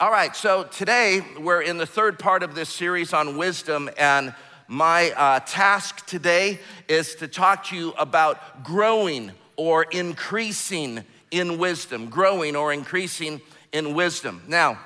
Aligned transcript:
All 0.00 0.12
right, 0.12 0.36
so 0.36 0.62
today 0.62 1.22
we're 1.40 1.62
in 1.62 1.76
the 1.76 1.84
third 1.84 2.20
part 2.20 2.44
of 2.44 2.54
this 2.54 2.68
series 2.68 3.12
on 3.12 3.36
wisdom, 3.36 3.90
and 3.98 4.32
my 4.68 5.10
uh, 5.10 5.40
task 5.40 6.06
today 6.06 6.60
is 6.86 7.16
to 7.16 7.26
talk 7.26 7.64
to 7.64 7.76
you 7.76 7.90
about 7.98 8.62
growing 8.62 9.32
or 9.56 9.82
increasing 9.82 11.04
in 11.32 11.58
wisdom. 11.58 12.10
Growing 12.10 12.54
or 12.54 12.72
increasing 12.72 13.40
in 13.72 13.92
wisdom. 13.92 14.40
Now, 14.46 14.78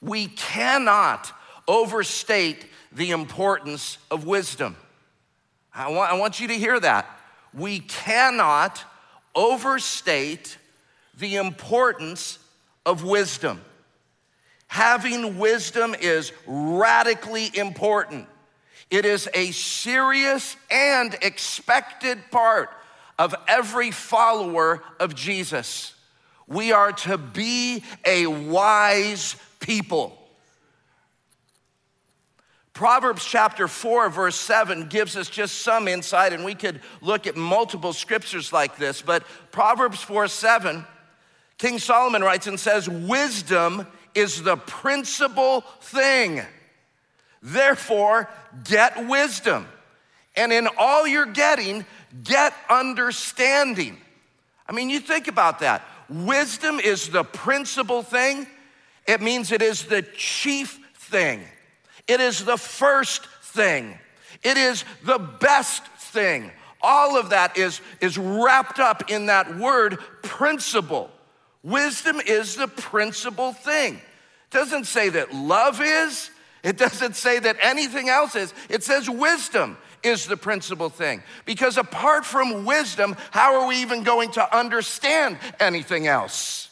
we 0.00 0.28
cannot 0.28 1.30
overstate 1.68 2.64
the 2.90 3.10
importance 3.10 3.98
of 4.10 4.24
wisdom. 4.24 4.74
I 5.74 5.92
I 5.92 6.14
want 6.14 6.40
you 6.40 6.48
to 6.48 6.54
hear 6.54 6.80
that. 6.80 7.04
We 7.52 7.80
cannot 7.80 8.82
overstate 9.34 10.56
the 11.14 11.36
importance 11.36 12.38
of 12.86 13.04
wisdom. 13.04 13.60
Having 14.68 15.38
wisdom 15.38 15.94
is 15.98 16.32
radically 16.46 17.50
important. 17.56 18.26
It 18.90 19.04
is 19.04 19.28
a 19.34 19.50
serious 19.50 20.56
and 20.70 21.14
expected 21.20 22.18
part 22.30 22.70
of 23.18 23.34
every 23.46 23.90
follower 23.90 24.82
of 25.00 25.14
Jesus. 25.14 25.94
We 26.46 26.72
are 26.72 26.92
to 26.92 27.18
be 27.18 27.82
a 28.06 28.26
wise 28.26 29.36
people. 29.60 30.14
Proverbs 32.72 33.24
chapter 33.24 33.66
4, 33.66 34.08
verse 34.08 34.36
7 34.36 34.86
gives 34.86 35.16
us 35.16 35.28
just 35.28 35.62
some 35.62 35.88
insight, 35.88 36.32
and 36.32 36.44
we 36.44 36.54
could 36.54 36.80
look 37.00 37.26
at 37.26 37.36
multiple 37.36 37.92
scriptures 37.92 38.52
like 38.52 38.76
this. 38.76 39.02
But 39.02 39.24
Proverbs 39.50 40.00
4 40.00 40.28
7, 40.28 40.86
King 41.58 41.80
Solomon 41.80 42.22
writes 42.22 42.46
and 42.46 42.58
says, 42.58 42.88
Wisdom 42.88 43.84
is 44.14 44.42
the 44.42 44.56
principal 44.56 45.62
thing. 45.80 46.42
Therefore, 47.42 48.28
get 48.64 49.06
wisdom. 49.06 49.66
And 50.36 50.52
in 50.52 50.68
all 50.78 51.06
you're 51.06 51.26
getting, 51.26 51.84
get 52.24 52.54
understanding. 52.68 53.98
I 54.68 54.72
mean, 54.72 54.90
you 54.90 55.00
think 55.00 55.28
about 55.28 55.60
that. 55.60 55.82
Wisdom 56.08 56.80
is 56.80 57.10
the 57.10 57.24
principal 57.24 58.02
thing, 58.02 58.46
it 59.06 59.20
means 59.20 59.52
it 59.52 59.62
is 59.62 59.84
the 59.84 60.02
chief 60.02 60.78
thing, 60.94 61.42
it 62.06 62.20
is 62.20 62.44
the 62.44 62.56
first 62.56 63.26
thing, 63.42 63.98
it 64.42 64.56
is 64.56 64.84
the 65.04 65.18
best 65.18 65.84
thing. 65.86 66.50
All 66.80 67.18
of 67.18 67.30
that 67.30 67.58
is, 67.58 67.80
is 68.00 68.16
wrapped 68.16 68.78
up 68.78 69.10
in 69.10 69.26
that 69.26 69.58
word 69.58 69.98
principal. 70.22 71.10
Wisdom 71.62 72.20
is 72.24 72.56
the 72.56 72.68
principal 72.68 73.52
thing. 73.52 73.94
It 73.94 74.50
doesn't 74.50 74.84
say 74.84 75.08
that 75.10 75.34
love 75.34 75.80
is, 75.82 76.30
it 76.62 76.76
doesn't 76.76 77.16
say 77.16 77.38
that 77.38 77.56
anything 77.60 78.08
else 78.08 78.34
is. 78.34 78.52
It 78.68 78.82
says 78.82 79.08
wisdom 79.08 79.76
is 80.02 80.26
the 80.26 80.36
principal 80.36 80.88
thing. 80.88 81.22
Because 81.44 81.76
apart 81.76 82.24
from 82.24 82.64
wisdom, 82.64 83.16
how 83.30 83.60
are 83.60 83.68
we 83.68 83.82
even 83.82 84.02
going 84.02 84.30
to 84.32 84.56
understand 84.56 85.38
anything 85.60 86.06
else? 86.06 86.68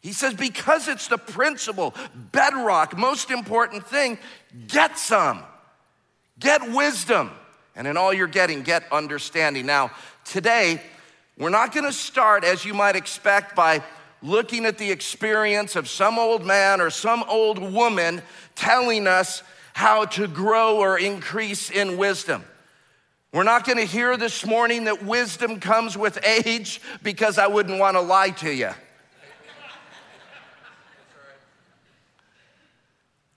He 0.00 0.12
says, 0.12 0.34
because 0.34 0.88
it's 0.88 1.06
the 1.06 1.18
principal, 1.18 1.94
bedrock, 2.32 2.96
most 2.98 3.30
important 3.30 3.86
thing, 3.86 4.18
get 4.66 4.98
some. 4.98 5.44
Get 6.40 6.72
wisdom. 6.72 7.30
And 7.76 7.86
in 7.86 7.96
all 7.96 8.12
you're 8.12 8.26
getting, 8.26 8.62
get 8.62 8.84
understanding. 8.90 9.64
Now, 9.64 9.92
today, 10.24 10.82
we're 11.42 11.50
not 11.50 11.74
gonna 11.74 11.92
start, 11.92 12.44
as 12.44 12.64
you 12.64 12.72
might 12.72 12.96
expect, 12.96 13.56
by 13.56 13.82
looking 14.22 14.64
at 14.64 14.78
the 14.78 14.90
experience 14.90 15.76
of 15.76 15.88
some 15.88 16.18
old 16.18 16.44
man 16.44 16.80
or 16.80 16.90
some 16.90 17.24
old 17.24 17.58
woman 17.58 18.22
telling 18.54 19.06
us 19.06 19.42
how 19.74 20.04
to 20.04 20.28
grow 20.28 20.78
or 20.78 20.98
increase 20.98 21.70
in 21.70 21.96
wisdom. 21.96 22.44
We're 23.32 23.42
not 23.44 23.64
going 23.64 23.78
to 23.78 23.86
hear 23.86 24.18
this 24.18 24.44
morning 24.44 24.84
that 24.84 25.02
wisdom 25.02 25.58
comes 25.58 25.96
with 25.96 26.22
age 26.22 26.82
because 27.02 27.38
I 27.38 27.46
wouldn't 27.46 27.78
want 27.78 27.96
to 27.96 28.02
lie 28.02 28.30
to 28.30 28.52
you. 28.52 28.70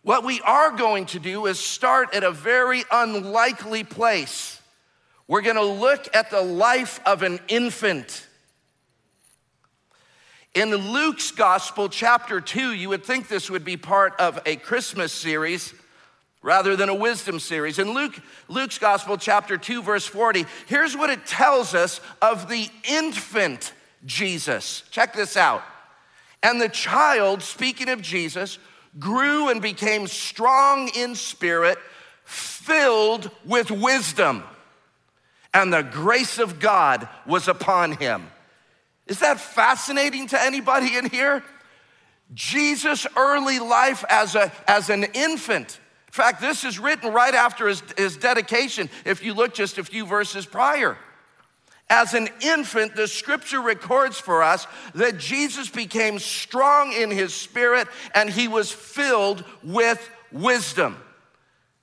What 0.02 0.24
we 0.24 0.42
are 0.42 0.72
going 0.72 1.06
to 1.08 1.20
do 1.20 1.46
is 1.46 1.60
start 1.60 2.14
at 2.14 2.24
a 2.24 2.32
very 2.32 2.84
unlikely 2.92 3.86
place. 3.86 4.55
We're 5.28 5.42
going 5.42 5.56
to 5.56 5.64
look 5.64 6.08
at 6.16 6.30
the 6.30 6.42
life 6.42 7.00
of 7.06 7.24
an 7.24 7.40
infant. 7.48 8.28
In 10.54 10.70
Luke's 10.70 11.32
Gospel, 11.32 11.90
chapter 11.90 12.40
2, 12.40 12.74
you 12.74 12.90
would 12.90 13.04
think 13.04 13.28
this 13.28 13.50
would 13.50 13.66
be 13.66 13.76
part 13.76 14.14
of 14.20 14.40
a 14.46 14.56
Christmas 14.56 15.12
series 15.12 15.74
rather 16.42 16.76
than 16.76 16.90
a 16.90 16.96
wisdom 16.96 17.40
series. 17.40 17.80
In 17.80 17.94
Luke, 17.94 18.18
Luke's 18.48 18.78
Gospel, 18.78 19.18
chapter 19.18 19.58
2, 19.58 19.82
verse 19.82 20.06
40, 20.06 20.46
here's 20.68 20.96
what 20.96 21.10
it 21.10 21.26
tells 21.26 21.74
us 21.74 22.00
of 22.22 22.48
the 22.48 22.70
infant 22.88 23.74
Jesus. 24.06 24.84
Check 24.92 25.14
this 25.14 25.36
out. 25.36 25.64
And 26.44 26.62
the 26.62 26.70
child, 26.70 27.42
speaking 27.42 27.90
of 27.90 28.02
Jesus, 28.02 28.60
grew 29.00 29.50
and 29.50 29.60
became 29.60 30.06
strong 30.06 30.90
in 30.96 31.16
spirit, 31.16 31.80
filled 32.24 33.32
with 33.44 33.72
wisdom, 33.72 34.44
and 35.56 35.72
the 35.72 35.82
grace 35.82 36.38
of 36.38 36.60
God 36.60 37.08
was 37.26 37.48
upon 37.48 37.94
him. 37.94 38.28
Is 39.08 39.20
that 39.20 39.40
fascinating 39.40 40.28
to 40.28 40.42
anybody 40.42 40.98
in 40.98 41.10
here? 41.10 41.44
Jesus' 42.34 43.08
early 43.16 43.60
life 43.60 44.04
as, 44.10 44.36
a, 44.36 44.52
as 44.68 44.90
an 44.90 45.06
infant 45.14 45.80
In 46.08 46.24
fact, 46.24 46.40
this 46.40 46.64
is 46.64 46.80
written 46.80 47.12
right 47.12 47.34
after 47.34 47.68
his, 47.68 47.84
his 47.98 48.16
dedication, 48.16 48.90
if 49.04 49.24
you 49.24 49.34
look 49.34 49.54
just 49.54 49.78
a 49.78 49.84
few 49.84 50.06
verses 50.06 50.46
prior. 50.46 50.98
As 51.90 52.14
an 52.14 52.30
infant, 52.42 52.96
the 52.96 53.08
scripture 53.08 53.62
records 53.62 54.18
for 54.18 54.42
us 54.42 54.66
that 54.94 55.18
Jesus 55.18 55.70
became 55.70 56.20
strong 56.20 56.94
in 56.94 57.12
his 57.12 57.34
spirit 57.34 57.88
and 58.14 58.30
he 58.30 58.48
was 58.48 58.72
filled 58.72 59.44
with 59.62 60.10
wisdom. 60.32 60.98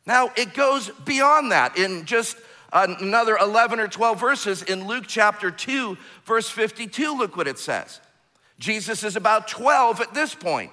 Now, 0.07 0.31
it 0.35 0.55
goes 0.55 0.91
beyond 1.05 1.53
that 1.53 1.77
in 1.77 2.07
just 2.07 2.37
another 2.73 3.37
11 3.37 3.81
or 3.81 3.89
12 3.89 4.21
verses. 4.21 4.63
In 4.63 4.87
Luke 4.87 5.05
chapter 5.07 5.51
2, 5.51 5.97
verse 6.25 6.49
52, 6.49 7.17
look 7.17 7.37
what 7.37 7.49
it 7.49 7.59
says. 7.59 8.01
Jesus 8.59 9.05
is 9.05 9.17
about 9.17 9.49
12 9.49 10.01
at 10.01 10.15
this 10.15 10.35
point, 10.35 10.73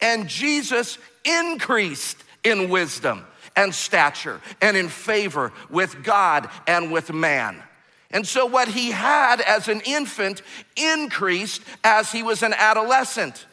and 0.00 0.28
Jesus 0.28 0.98
increased 1.24 2.16
in 2.44 2.70
wisdom 2.70 3.24
and 3.56 3.74
stature 3.74 4.40
and 4.62 4.76
in 4.76 4.88
favor 4.88 5.52
with 5.68 6.02
God 6.02 6.48
and 6.66 6.90
with 6.90 7.12
man. 7.12 7.62
And 8.10 8.26
so, 8.26 8.46
what 8.46 8.68
he 8.68 8.90
had 8.90 9.40
as 9.40 9.68
an 9.68 9.82
infant 9.82 10.42
increased 10.76 11.62
as 11.84 12.10
he 12.10 12.22
was 12.22 12.42
an 12.42 12.54
adolescent. 12.54 13.46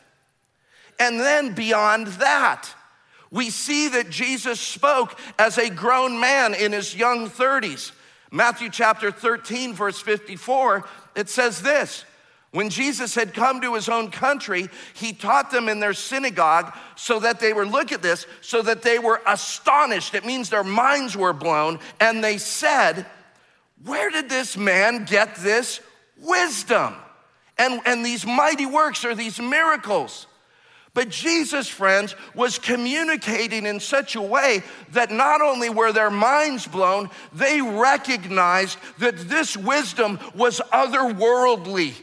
And 1.00 1.20
then, 1.20 1.54
beyond 1.54 2.08
that, 2.08 2.68
we 3.32 3.50
see 3.50 3.90
that 3.90 4.10
Jesus 4.10 4.60
spoke 4.60 5.18
as 5.38 5.58
a 5.58 5.70
grown 5.70 6.20
man 6.20 6.54
in 6.54 6.72
his 6.72 6.96
young 6.96 7.30
30s. 7.30 7.92
Matthew 8.32 8.70
chapter 8.70 9.12
13, 9.12 9.74
verse 9.74 10.00
54, 10.00 10.86
it 11.16 11.30
says 11.30 11.62
this 11.62 12.06
when 12.52 12.70
Jesus 12.70 13.14
had 13.14 13.34
come 13.34 13.62
to 13.62 13.76
his 13.76 13.90
own 13.90 14.10
country, 14.10 14.70
he 14.94 15.14
taught 15.14 15.52
them 15.52 15.68
in 15.68 15.80
their 15.80 15.94
synagogue 15.94 16.74
so 16.96 17.20
that 17.20 17.40
they 17.40 17.52
were, 17.54 17.66
look 17.66 17.92
at 17.92 18.02
this, 18.02 18.26
so 18.42 18.62
that 18.62 18.82
they 18.82 19.00
were 19.00 19.22
astonished. 19.28 20.16
It 20.16 20.26
means 20.26 20.50
their 20.50 20.64
minds 20.64 21.16
were 21.16 21.34
blown. 21.34 21.80
And 22.00 22.24
they 22.24 22.38
said, 22.38 23.06
Where 23.84 24.10
did 24.10 24.30
this 24.30 24.56
man 24.56 25.06
get 25.06 25.36
this 25.36 25.82
wisdom? 26.20 26.96
And, 27.58 27.82
and 27.86 28.06
these 28.06 28.26
mighty 28.26 28.66
works 28.66 29.04
or 29.04 29.14
these 29.14 29.40
miracles. 29.40 30.26
But 30.98 31.10
Jesus, 31.10 31.68
friends, 31.68 32.16
was 32.34 32.58
communicating 32.58 33.68
in 33.68 33.80
such 33.80 34.16
a 34.16 34.22
way 34.22 34.64
that 34.94 35.12
not 35.12 35.42
only 35.42 35.70
were 35.70 35.92
their 35.92 36.10
minds 36.10 36.66
blown, 36.66 37.12
they 37.32 37.62
recognized 37.62 38.80
that 38.98 39.16
this 39.16 39.56
wisdom 39.56 40.18
was 40.34 40.60
otherworldly. 40.74 41.94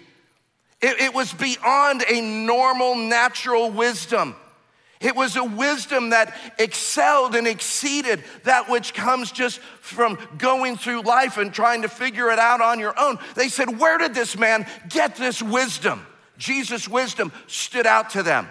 It, 0.81 1.01
it 1.01 1.13
was 1.13 1.33
beyond 1.33 2.05
a 2.09 2.21
normal, 2.21 2.95
natural 2.95 3.69
wisdom. 3.69 4.37
It 5.01 5.17
was 5.17 5.35
a 5.35 5.43
wisdom 5.43 6.11
that 6.11 6.33
excelled 6.61 7.35
and 7.35 7.49
exceeded 7.49 8.23
that 8.45 8.71
which 8.71 8.95
comes 8.95 9.33
just 9.33 9.59
from 9.81 10.21
going 10.39 10.77
through 10.77 11.03
life 11.03 11.37
and 11.37 11.53
trying 11.53 11.83
to 11.83 11.89
figure 11.89 12.31
it 12.31 12.39
out 12.39 12.61
on 12.61 12.79
your 12.79 12.95
own. 12.97 13.19
They 13.35 13.49
said, 13.49 13.81
Where 13.81 13.99
did 13.99 14.15
this 14.15 14.39
man 14.39 14.69
get 14.89 15.17
this 15.17 15.43
wisdom? 15.43 16.07
Jesus' 16.39 16.89
wisdom 16.89 17.33
stood 17.49 17.89
out 17.89 18.11
to 18.11 18.23
them. 18.23 18.47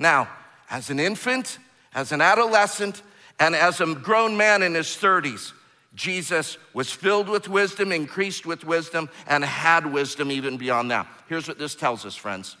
Now, 0.00 0.28
as 0.70 0.88
an 0.88 0.98
infant, 0.98 1.58
as 1.94 2.10
an 2.10 2.22
adolescent, 2.22 3.02
and 3.38 3.54
as 3.54 3.82
a 3.82 3.94
grown 3.94 4.34
man 4.34 4.62
in 4.62 4.74
his 4.74 4.88
30s, 4.88 5.52
Jesus 5.94 6.56
was 6.72 6.90
filled 6.90 7.28
with 7.28 7.48
wisdom, 7.48 7.92
increased 7.92 8.46
with 8.46 8.64
wisdom, 8.64 9.10
and 9.26 9.44
had 9.44 9.84
wisdom 9.92 10.30
even 10.32 10.56
beyond 10.56 10.90
that. 10.90 11.06
Here's 11.28 11.46
what 11.46 11.58
this 11.58 11.74
tells 11.74 12.06
us, 12.06 12.16
friends 12.16 12.56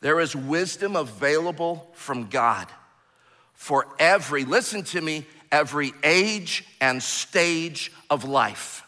There 0.00 0.18
is 0.18 0.34
wisdom 0.34 0.96
available 0.96 1.88
from 1.92 2.26
God 2.26 2.66
for 3.54 3.86
every, 4.00 4.44
listen 4.44 4.82
to 4.84 5.00
me, 5.00 5.26
every 5.52 5.92
age 6.02 6.64
and 6.80 7.00
stage 7.00 7.92
of 8.08 8.24
life. 8.24 8.82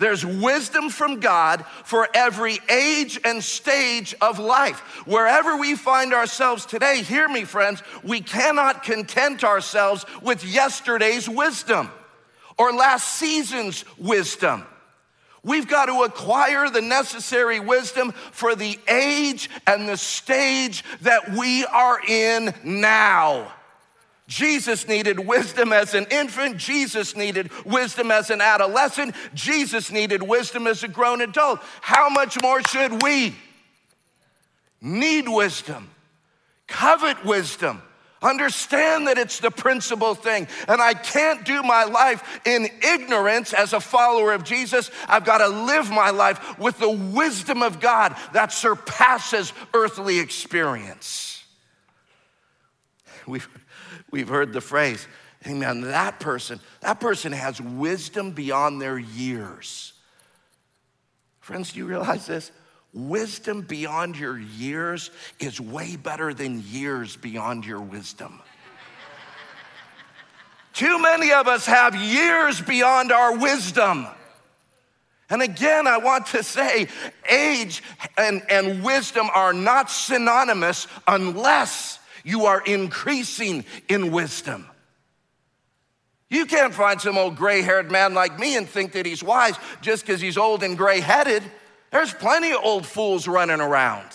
There's 0.00 0.24
wisdom 0.24 0.88
from 0.88 1.20
God 1.20 1.66
for 1.84 2.08
every 2.14 2.58
age 2.70 3.20
and 3.22 3.44
stage 3.44 4.14
of 4.22 4.38
life. 4.38 4.80
Wherever 5.06 5.58
we 5.58 5.76
find 5.76 6.14
ourselves 6.14 6.64
today, 6.64 7.02
hear 7.02 7.28
me, 7.28 7.44
friends, 7.44 7.82
we 8.02 8.22
cannot 8.22 8.82
content 8.82 9.44
ourselves 9.44 10.06
with 10.22 10.42
yesterday's 10.42 11.28
wisdom 11.28 11.90
or 12.56 12.72
last 12.72 13.18
season's 13.18 13.84
wisdom. 13.98 14.64
We've 15.42 15.68
got 15.68 15.86
to 15.86 16.02
acquire 16.04 16.70
the 16.70 16.80
necessary 16.80 17.60
wisdom 17.60 18.12
for 18.12 18.54
the 18.54 18.78
age 18.88 19.50
and 19.66 19.86
the 19.86 19.98
stage 19.98 20.82
that 21.02 21.32
we 21.32 21.66
are 21.66 22.00
in 22.08 22.54
now. 22.64 23.52
Jesus 24.30 24.86
needed 24.86 25.18
wisdom 25.18 25.72
as 25.72 25.92
an 25.92 26.06
infant. 26.08 26.56
Jesus 26.56 27.16
needed 27.16 27.50
wisdom 27.66 28.12
as 28.12 28.30
an 28.30 28.40
adolescent. 28.40 29.16
Jesus 29.34 29.90
needed 29.90 30.22
wisdom 30.22 30.68
as 30.68 30.84
a 30.84 30.88
grown 30.88 31.20
adult. 31.20 31.58
How 31.80 32.08
much 32.08 32.40
more 32.40 32.62
should 32.62 33.02
we 33.02 33.34
need 34.80 35.28
wisdom, 35.28 35.90
covet 36.68 37.24
wisdom? 37.24 37.82
Understand 38.22 39.08
that 39.08 39.18
it's 39.18 39.40
the 39.40 39.50
principal 39.50 40.14
thing. 40.14 40.46
And 40.68 40.80
I 40.80 40.94
can't 40.94 41.44
do 41.44 41.64
my 41.64 41.82
life 41.82 42.40
in 42.46 42.68
ignorance 42.84 43.52
as 43.52 43.72
a 43.72 43.80
follower 43.80 44.32
of 44.32 44.44
Jesus. 44.44 44.92
I've 45.08 45.24
got 45.24 45.38
to 45.38 45.48
live 45.48 45.90
my 45.90 46.10
life 46.10 46.56
with 46.56 46.78
the 46.78 46.90
wisdom 46.90 47.64
of 47.64 47.80
God 47.80 48.14
that 48.32 48.52
surpasses 48.52 49.52
earthly 49.74 50.20
experience. 50.20 51.42
We've 53.26 53.48
We've 54.10 54.28
heard 54.28 54.52
the 54.52 54.60
phrase, 54.60 55.06
amen, 55.46 55.82
that 55.82 56.20
person, 56.20 56.60
that 56.80 57.00
person 57.00 57.32
has 57.32 57.60
wisdom 57.60 58.32
beyond 58.32 58.80
their 58.80 58.98
years. 58.98 59.92
Friends, 61.40 61.72
do 61.72 61.78
you 61.78 61.86
realize 61.86 62.26
this? 62.26 62.50
Wisdom 62.92 63.62
beyond 63.62 64.18
your 64.18 64.38
years 64.38 65.10
is 65.38 65.60
way 65.60 65.96
better 65.96 66.34
than 66.34 66.62
years 66.66 67.16
beyond 67.16 67.64
your 67.64 67.80
wisdom. 67.80 68.40
Too 70.72 71.00
many 71.00 71.32
of 71.32 71.46
us 71.46 71.66
have 71.66 71.94
years 71.94 72.60
beyond 72.60 73.12
our 73.12 73.36
wisdom. 73.36 74.06
And 75.28 75.42
again, 75.42 75.86
I 75.86 75.98
want 75.98 76.26
to 76.28 76.42
say 76.42 76.88
age 77.28 77.82
and, 78.16 78.42
and 78.50 78.82
wisdom 78.82 79.28
are 79.32 79.52
not 79.52 79.88
synonymous 79.88 80.88
unless 81.06 81.99
you 82.24 82.46
are 82.46 82.60
increasing 82.60 83.64
in 83.88 84.10
wisdom. 84.10 84.66
You 86.28 86.46
can't 86.46 86.72
find 86.72 87.00
some 87.00 87.18
old 87.18 87.36
gray 87.36 87.62
haired 87.62 87.90
man 87.90 88.14
like 88.14 88.38
me 88.38 88.56
and 88.56 88.68
think 88.68 88.92
that 88.92 89.04
he's 89.04 89.22
wise 89.22 89.56
just 89.82 90.06
because 90.06 90.20
he's 90.20 90.38
old 90.38 90.62
and 90.62 90.78
gray 90.78 91.00
headed. 91.00 91.42
There's 91.90 92.14
plenty 92.14 92.52
of 92.52 92.60
old 92.62 92.86
fools 92.86 93.26
running 93.26 93.60
around. 93.60 94.06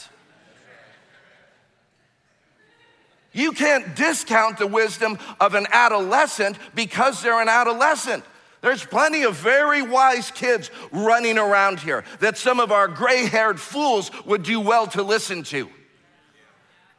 You 3.33 3.51
can't 3.51 3.97
discount 3.97 4.57
the 4.59 4.67
wisdom 4.67 5.19
of 5.41 5.55
an 5.55 5.67
adolescent 5.69 6.57
because 6.73 7.21
they're 7.21 7.41
an 7.41 7.49
adolescent. 7.49 8.23
There's 8.61 8.85
plenty 8.85 9.23
of 9.23 9.35
very 9.35 9.81
wise 9.81 10.31
kids 10.31 10.71
running 10.91 11.37
around 11.37 11.81
here 11.81 12.05
that 12.21 12.37
some 12.37 12.61
of 12.61 12.71
our 12.71 12.87
gray 12.87 13.25
haired 13.25 13.59
fools 13.59 14.09
would 14.25 14.43
do 14.43 14.61
well 14.61 14.87
to 14.87 15.03
listen 15.03 15.43
to. 15.43 15.69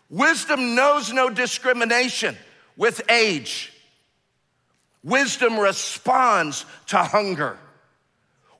Wisdom 0.08 0.74
knows 0.74 1.12
no 1.12 1.30
discrimination 1.30 2.36
with 2.76 3.02
age. 3.10 3.72
Wisdom 5.02 5.58
responds 5.58 6.64
to 6.88 6.98
hunger. 6.98 7.58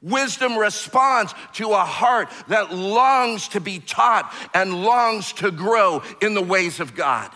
Wisdom 0.03 0.57
responds 0.57 1.35
to 1.55 1.71
a 1.73 1.85
heart 1.85 2.31
that 2.49 2.73
longs 2.73 3.49
to 3.49 3.61
be 3.61 3.79
taught 3.79 4.33
and 4.55 4.85
longs 4.85 5.33
to 5.35 5.51
grow 5.51 6.03
in 6.21 6.35
the 6.35 6.43
ways 6.43 6.81
of 6.81 6.95
God. 6.95 7.31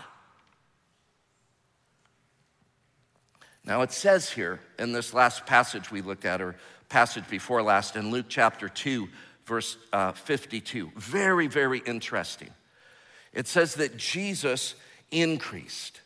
Now, 3.65 3.83
it 3.83 3.93
says 3.93 4.31
here 4.31 4.61
in 4.79 4.93
this 4.93 5.15
last 5.15 5.47
passage 5.47 5.91
we 5.91 6.03
looked 6.03 6.25
at, 6.25 6.41
or 6.41 6.57
passage 6.89 7.29
before 7.29 7.63
last, 7.63 7.97
in 7.97 8.11
Luke 8.11 8.27
chapter 8.29 8.69
2, 8.69 9.09
verse 9.45 9.77
uh, 9.93 10.13
52, 10.13 10.93
very, 10.97 11.47
very 11.47 11.81
interesting. 11.81 12.51
It 13.33 13.47
says 13.47 13.75
that 13.77 13.97
Jesus 13.97 14.75
increased 15.11 16.01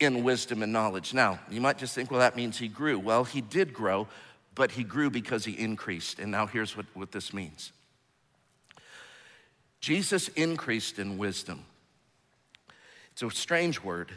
in 0.00 0.24
wisdom 0.24 0.62
and 0.62 0.72
knowledge. 0.72 1.14
Now, 1.14 1.38
you 1.48 1.60
might 1.60 1.78
just 1.78 1.94
think, 1.94 2.10
well, 2.10 2.20
that 2.20 2.36
means 2.36 2.58
he 2.58 2.68
grew. 2.68 2.98
Well, 2.98 3.24
he 3.24 3.40
did 3.40 3.72
grow, 3.72 4.08
but 4.54 4.72
he 4.72 4.82
grew 4.82 5.10
because 5.10 5.44
he 5.44 5.52
increased. 5.52 6.18
And 6.18 6.30
now 6.30 6.46
here's 6.46 6.76
what, 6.76 6.86
what 6.94 7.12
this 7.12 7.32
means 7.32 7.72
Jesus 9.80 10.28
increased 10.28 10.98
in 10.98 11.18
wisdom. 11.18 11.64
It's 13.12 13.22
a 13.22 13.30
strange 13.30 13.82
word. 13.82 14.12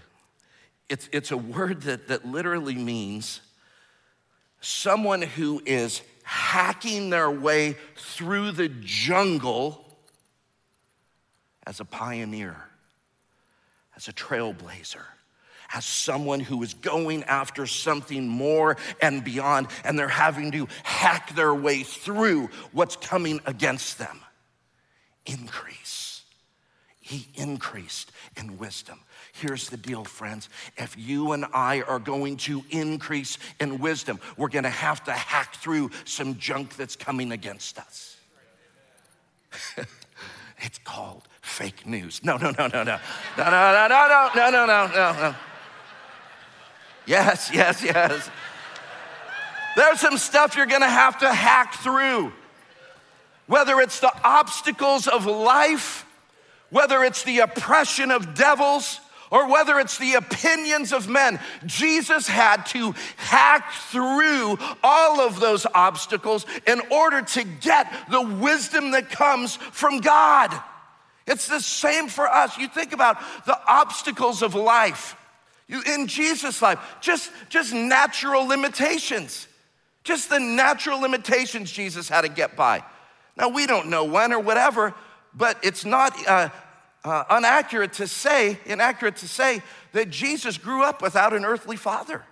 It's, 0.90 1.10
it's 1.12 1.32
a 1.32 1.38
word 1.38 1.82
that, 1.82 2.08
that 2.08 2.26
literally 2.26 2.76
means 2.76 3.42
someone 4.62 5.22
who 5.22 5.62
is 5.66 6.02
hacking 6.24 7.10
their 7.10 7.30
way 7.30 7.76
through 7.96 8.52
the 8.52 8.70
jungle 8.82 9.85
as 11.66 11.80
a 11.80 11.86
pioneer, 11.86 12.56
as 13.96 14.08
a 14.08 14.14
trailblazer, 14.14 15.04
as 15.74 15.86
someone 15.86 16.40
who 16.40 16.62
is 16.64 16.74
going 16.76 17.24
after 17.24 17.66
something 17.66 18.28
more 18.28 18.78
and 19.02 19.24
beyond, 19.24 19.68
and 19.84 19.98
they're 19.98 20.08
having 20.08 20.52
to 20.52 20.68
hack 20.84 21.36
their 21.36 21.54
way 21.54 21.84
through 21.84 22.50
what's 22.72 22.96
coming 22.96 23.42
against 23.46 23.98
them. 23.98 24.20
Increase. 25.26 26.22
He 27.02 27.28
increased 27.36 28.12
in 28.38 28.58
wisdom. 28.58 29.00
Here's 29.34 29.70
the 29.70 29.78
deal, 29.78 30.04
friends. 30.06 30.50
If 30.78 30.96
you 30.98 31.34
and 31.34 31.46
I 31.54 31.82
are 31.82 32.00
going 32.00 32.38
to 32.38 32.64
increase 32.70 33.38
in 33.60 33.80
wisdom, 33.80 34.20
we're 34.38 34.50
gonna 34.50 34.70
have 34.70 35.04
to 35.04 35.12
hack 35.12 35.56
through 35.56 35.92
some 36.06 36.38
junk 36.38 36.76
that's 36.76 36.96
coming 36.96 37.32
against 37.32 37.78
us. 37.78 38.18
it's 40.60 40.78
called 40.80 41.28
fake 41.42 41.86
news. 41.86 42.24
No, 42.24 42.38
no, 42.38 42.52
no, 42.52 42.68
no, 42.68 42.84
no. 42.84 43.00
No, 43.38 43.44
no, 43.44 43.88
no, 43.88 43.88
no, 43.88 44.30
no, 44.36 44.50
no, 44.50 44.66
no, 44.66 44.88
no, 44.88 45.12
no. 45.22 45.36
Yes, 47.06 47.52
yes, 47.54 47.84
yes. 47.84 48.30
There's 49.76 50.00
some 50.00 50.18
stuff 50.18 50.56
you're 50.56 50.66
gonna 50.66 50.90
have 50.90 51.20
to 51.20 51.32
hack 51.32 51.76
through. 51.76 52.34
Whether 53.48 53.80
it's 53.80 54.00
the 54.00 54.12
obstacles 54.24 55.08
of 55.08 55.26
life, 55.26 56.06
whether 56.70 57.04
it's 57.04 57.24
the 57.24 57.40
oppression 57.40 58.10
of 58.10 58.34
devils, 58.34 59.00
or 59.32 59.50
whether 59.50 59.80
it's 59.80 59.98
the 59.98 60.14
opinions 60.14 60.94
of 60.94 61.08
men, 61.08 61.40
Jesus 61.66 62.28
had 62.28 62.66
to 62.68 62.94
hack 63.18 63.72
through 63.90 64.58
all 64.84 65.22
of 65.22 65.40
those 65.40 65.66
obstacles 65.74 66.46
in 66.68 66.80
order 66.92 67.22
to 67.22 67.44
get 67.44 67.92
the 68.10 68.22
wisdom 68.22 68.92
that 68.92 69.10
comes 69.10 69.56
from 69.56 70.00
God. 70.00 70.54
It's 71.28 71.48
the 71.48 71.60
same 71.60 72.08
for 72.08 72.28
us. 72.28 72.58
You 72.58 72.68
think 72.68 72.94
about 72.94 73.18
the 73.46 73.60
obstacles 73.68 74.42
of 74.42 74.54
life. 74.54 75.16
You, 75.68 75.82
in 75.82 76.06
Jesus' 76.06 76.62
life, 76.62 76.80
just, 77.02 77.32
just 77.50 77.74
natural 77.74 78.46
limitations. 78.46 79.48
Just 80.04 80.30
the 80.30 80.40
natural 80.40 81.02
limitations 81.02 81.72
Jesus 81.72 82.08
had 82.08 82.22
to 82.22 82.30
get 82.30 82.56
by. 82.56 82.84
Now, 83.36 83.50
we 83.50 83.66
don't 83.66 83.88
know 83.88 84.04
when 84.04 84.32
or 84.32 84.40
whatever, 84.40 84.94
but 85.34 85.58
it's 85.64 85.84
not 85.84 86.16
uh, 86.28 86.50
uh, 87.06 87.24
inaccurate 87.38 87.94
to 87.94 88.08
say, 88.08 88.60
inaccurate 88.66 89.18
to 89.18 89.28
say 89.28 89.62
that 89.94 90.10
Jesus 90.10 90.58
grew 90.58 90.84
up 90.84 91.02
without 91.02 91.34
an 91.34 91.46
earthly 91.46 91.78
father. 91.78 92.24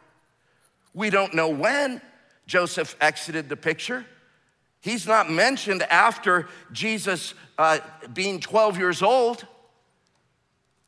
We 0.94 1.10
don't 1.10 1.34
know 1.34 1.50
when 1.50 2.02
Joseph 2.48 2.96
exited 3.00 3.50
the 3.50 3.56
picture. 3.56 4.06
He's 4.82 5.08
not 5.08 5.32
mentioned 5.32 5.84
after 5.84 6.50
Jesus 6.72 7.36
uh, 7.58 7.80
being 8.14 8.40
12 8.40 8.78
years 8.78 9.02
old. 9.02 9.46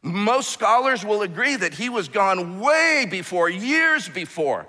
Most 0.02 0.50
scholars 0.50 1.06
will 1.06 1.22
agree 1.22 1.56
that 1.56 1.74
he 1.74 1.90
was 1.90 2.08
gone 2.10 2.60
way 2.60 3.08
before, 3.10 3.50
years 3.50 4.10
before. 4.10 4.68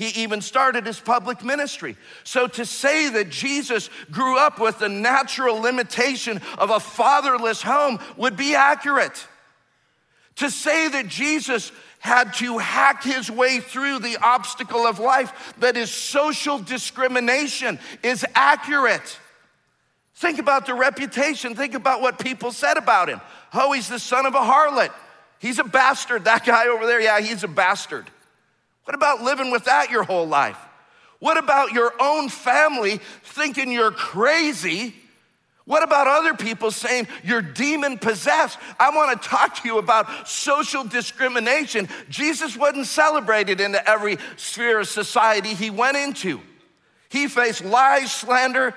He 0.00 0.22
even 0.22 0.40
started 0.40 0.86
his 0.86 0.98
public 0.98 1.44
ministry. 1.44 1.94
So 2.24 2.46
to 2.46 2.64
say 2.64 3.10
that 3.10 3.28
Jesus 3.28 3.90
grew 4.10 4.38
up 4.38 4.58
with 4.58 4.78
the 4.78 4.88
natural 4.88 5.60
limitation 5.60 6.40
of 6.56 6.70
a 6.70 6.80
fatherless 6.80 7.60
home 7.60 7.98
would 8.16 8.34
be 8.34 8.54
accurate. 8.54 9.26
To 10.36 10.50
say 10.50 10.88
that 10.88 11.08
Jesus 11.08 11.70
had 11.98 12.32
to 12.36 12.56
hack 12.56 13.04
his 13.04 13.30
way 13.30 13.60
through 13.60 13.98
the 13.98 14.16
obstacle 14.22 14.86
of 14.86 15.00
life 15.00 15.52
that 15.58 15.76
is 15.76 15.90
social 15.90 16.58
discrimination 16.58 17.78
is 18.02 18.24
accurate. 18.34 19.18
Think 20.14 20.38
about 20.38 20.64
the 20.64 20.72
reputation. 20.72 21.54
Think 21.54 21.74
about 21.74 22.00
what 22.00 22.18
people 22.18 22.52
said 22.52 22.78
about 22.78 23.10
him. 23.10 23.20
Oh, 23.52 23.72
he's 23.72 23.90
the 23.90 23.98
son 23.98 24.24
of 24.24 24.34
a 24.34 24.38
harlot. 24.38 24.94
He's 25.40 25.58
a 25.58 25.64
bastard. 25.64 26.24
That 26.24 26.46
guy 26.46 26.68
over 26.68 26.86
there, 26.86 27.02
yeah, 27.02 27.20
he's 27.20 27.44
a 27.44 27.48
bastard. 27.48 28.10
What 28.90 28.96
about 28.96 29.22
living 29.22 29.52
with 29.52 29.66
that 29.66 29.92
your 29.92 30.02
whole 30.02 30.26
life? 30.26 30.58
What 31.20 31.36
about 31.36 31.70
your 31.70 31.92
own 32.00 32.28
family 32.28 32.98
thinking 33.22 33.70
you're 33.70 33.92
crazy? 33.92 34.96
What 35.64 35.84
about 35.84 36.08
other 36.08 36.34
people 36.34 36.72
saying 36.72 37.06
you're 37.22 37.40
demon 37.40 37.98
possessed? 37.98 38.58
I 38.80 38.90
want 38.90 39.22
to 39.22 39.28
talk 39.28 39.54
to 39.62 39.68
you 39.68 39.78
about 39.78 40.26
social 40.26 40.82
discrimination. 40.82 41.88
Jesus 42.08 42.56
wasn't 42.56 42.88
celebrated 42.88 43.60
into 43.60 43.88
every 43.88 44.18
sphere 44.34 44.80
of 44.80 44.88
society 44.88 45.54
he 45.54 45.70
went 45.70 45.96
into. 45.96 46.40
He 47.10 47.28
faced 47.28 47.64
lies, 47.64 48.10
slander, 48.10 48.74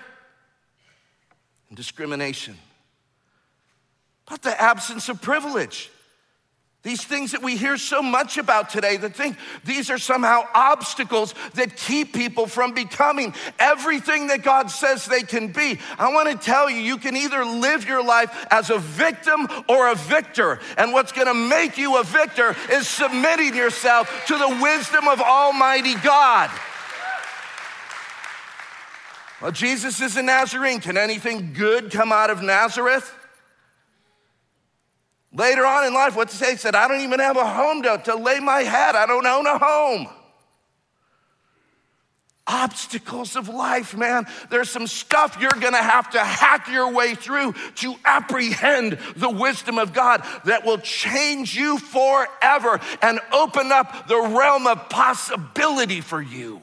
and 1.69 1.75
discrimination. 1.75 2.55
But 4.29 4.43
the 4.43 4.61
absence 4.61 5.09
of 5.09 5.23
privilege. 5.23 5.89
These 6.83 7.05
things 7.05 7.31
that 7.31 7.41
we 7.41 7.55
hear 7.55 7.77
so 7.77 8.01
much 8.01 8.37
about 8.37 8.69
today, 8.69 8.97
that 8.97 9.15
think 9.15 9.37
these 9.63 9.89
are 9.89 9.97
somehow 9.97 10.43
obstacles 10.53 11.33
that 11.53 11.77
keep 11.77 12.11
people 12.11 12.45
from 12.45 12.73
becoming 12.73 13.33
everything 13.57 14.27
that 14.27 14.43
God 14.43 14.69
says 14.69 15.05
they 15.05 15.21
can 15.21 15.47
be. 15.53 15.79
I 15.97 16.11
want 16.11 16.29
to 16.29 16.45
tell 16.45 16.69
you, 16.69 16.81
you 16.81 16.97
can 16.97 17.15
either 17.15 17.45
live 17.45 17.87
your 17.87 18.03
life 18.03 18.45
as 18.51 18.69
a 18.69 18.79
victim 18.79 19.47
or 19.69 19.91
a 19.91 19.95
victor. 19.95 20.59
And 20.77 20.91
what's 20.91 21.13
going 21.13 21.27
to 21.27 21.33
make 21.33 21.77
you 21.77 21.97
a 22.01 22.03
victor 22.03 22.53
is 22.69 22.85
submitting 22.85 23.55
yourself 23.55 24.25
to 24.27 24.37
the 24.37 24.59
wisdom 24.61 25.07
of 25.07 25.21
Almighty 25.21 25.95
God. 25.95 26.51
Well, 29.41 29.51
Jesus 29.51 30.01
is 30.01 30.17
a 30.17 30.23
Nazarene. 30.23 30.81
Can 30.81 30.97
anything 30.97 31.53
good 31.53 31.91
come 31.91 32.11
out 32.11 32.29
of 32.29 32.41
Nazareth? 32.41 33.22
Later 35.33 35.65
on 35.65 35.85
in 35.85 35.93
life, 35.93 36.15
what 36.15 36.29
to 36.29 36.35
say? 36.35 36.51
He 36.51 36.57
said, 36.57 36.75
I 36.75 36.87
don't 36.87 37.01
even 37.01 37.19
have 37.19 37.37
a 37.37 37.45
home 37.45 37.81
to, 37.83 37.99
to 38.05 38.15
lay 38.15 38.39
my 38.39 38.59
head. 38.61 38.95
I 38.95 39.07
don't 39.07 39.25
own 39.25 39.47
a 39.47 39.57
home. 39.57 40.07
Obstacles 42.45 43.35
of 43.35 43.49
life, 43.49 43.95
man. 43.95 44.27
There's 44.51 44.69
some 44.69 44.85
stuff 44.85 45.37
you're 45.39 45.49
gonna 45.49 45.81
have 45.81 46.09
to 46.11 46.19
hack 46.19 46.67
your 46.67 46.91
way 46.91 47.15
through 47.15 47.53
to 47.75 47.95
apprehend 48.05 48.99
the 49.15 49.29
wisdom 49.29 49.79
of 49.79 49.93
God 49.93 50.23
that 50.45 50.65
will 50.65 50.77
change 50.77 51.55
you 51.55 51.79
forever 51.79 52.79
and 53.01 53.19
open 53.31 53.71
up 53.71 54.07
the 54.07 54.19
realm 54.19 54.67
of 54.67 54.89
possibility 54.89 56.01
for 56.01 56.21
you. 56.21 56.61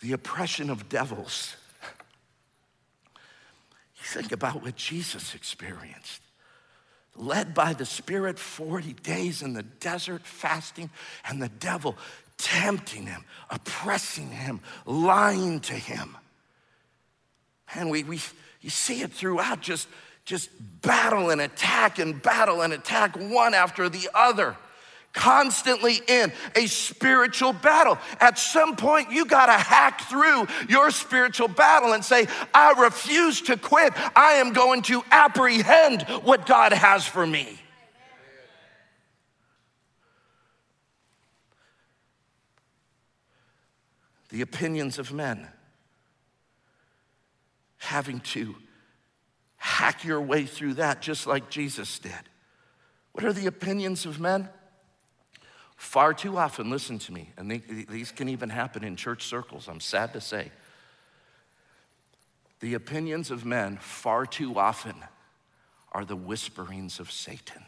The 0.00 0.12
oppression 0.12 0.70
of 0.70 0.88
devils 0.88 1.56
Think 4.12 4.32
about 4.32 4.62
what 4.62 4.76
Jesus 4.76 5.34
experienced. 5.34 6.20
Led 7.16 7.54
by 7.54 7.72
the 7.72 7.86
Spirit 7.86 8.38
40 8.38 8.92
days 8.92 9.40
in 9.40 9.54
the 9.54 9.62
desert, 9.62 10.26
fasting, 10.26 10.90
and 11.26 11.40
the 11.40 11.48
devil 11.48 11.96
tempting 12.36 13.06
him, 13.06 13.24
oppressing 13.48 14.28
him, 14.28 14.60
lying 14.84 15.60
to 15.60 15.72
him. 15.72 16.14
And 17.74 17.90
we, 17.90 18.02
we 18.02 18.20
you 18.60 18.68
see 18.68 19.00
it 19.00 19.12
throughout, 19.12 19.62
just, 19.62 19.88
just 20.26 20.50
battle 20.82 21.30
and 21.30 21.40
attack 21.40 21.98
and 21.98 22.20
battle 22.20 22.60
and 22.60 22.74
attack 22.74 23.16
one 23.16 23.54
after 23.54 23.88
the 23.88 24.10
other 24.14 24.56
constantly 25.12 26.00
in 26.06 26.32
a 26.56 26.66
spiritual 26.66 27.52
battle. 27.52 27.98
At 28.20 28.38
some 28.38 28.76
point, 28.76 29.10
you 29.10 29.26
got 29.26 29.46
to 29.46 29.52
hack 29.52 30.02
through 30.02 30.46
your 30.68 30.90
spiritual 30.90 31.48
battle 31.48 31.92
and 31.92 32.04
say, 32.04 32.26
I 32.54 32.72
refuse 32.80 33.42
to 33.42 33.56
quit. 33.56 33.92
I 34.16 34.34
am 34.34 34.52
going 34.52 34.82
to 34.82 35.02
apprehend 35.10 36.02
what 36.22 36.46
God 36.46 36.72
has 36.72 37.06
for 37.06 37.26
me. 37.26 37.58
The 44.30 44.40
opinions 44.40 44.98
of 44.98 45.12
men, 45.12 45.46
having 47.76 48.20
to 48.20 48.54
hack 49.56 50.04
your 50.04 50.22
way 50.22 50.46
through 50.46 50.74
that 50.74 51.02
just 51.02 51.26
like 51.26 51.50
Jesus 51.50 51.98
did. 51.98 52.12
What 53.12 53.26
are 53.26 53.32
the 53.34 53.46
opinions 53.46 54.06
of 54.06 54.18
men? 54.18 54.48
Far 55.82 56.14
too 56.14 56.38
often, 56.38 56.70
listen 56.70 56.98
to 57.00 57.12
me, 57.12 57.32
and 57.36 57.50
they, 57.50 57.58
these 57.58 58.12
can 58.12 58.28
even 58.28 58.48
happen 58.48 58.84
in 58.84 58.94
church 58.94 59.24
circles, 59.24 59.68
I'm 59.68 59.80
sad 59.80 60.12
to 60.12 60.20
say. 60.20 60.50
The 62.60 62.74
opinions 62.74 63.32
of 63.32 63.44
men, 63.44 63.78
far 63.78 64.24
too 64.24 64.58
often, 64.58 64.94
are 65.90 66.04
the 66.04 66.16
whisperings 66.16 67.00
of 67.00 67.10
Satan. 67.10 67.64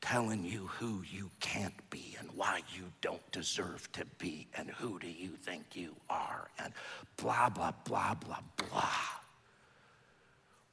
Telling 0.00 0.44
you 0.44 0.68
who 0.78 1.02
you 1.10 1.30
can't 1.40 1.90
be 1.90 2.16
and 2.20 2.30
why 2.36 2.62
you 2.74 2.84
don't 3.00 3.32
deserve 3.32 3.90
to 3.92 4.06
be, 4.18 4.46
and 4.56 4.70
who 4.70 5.00
do 5.00 5.08
you 5.10 5.30
think 5.30 5.64
you 5.74 5.96
are, 6.08 6.48
and 6.60 6.72
blah, 7.16 7.50
blah, 7.50 7.72
blah, 7.84 8.14
blah, 8.14 8.38
blah. 8.56 8.88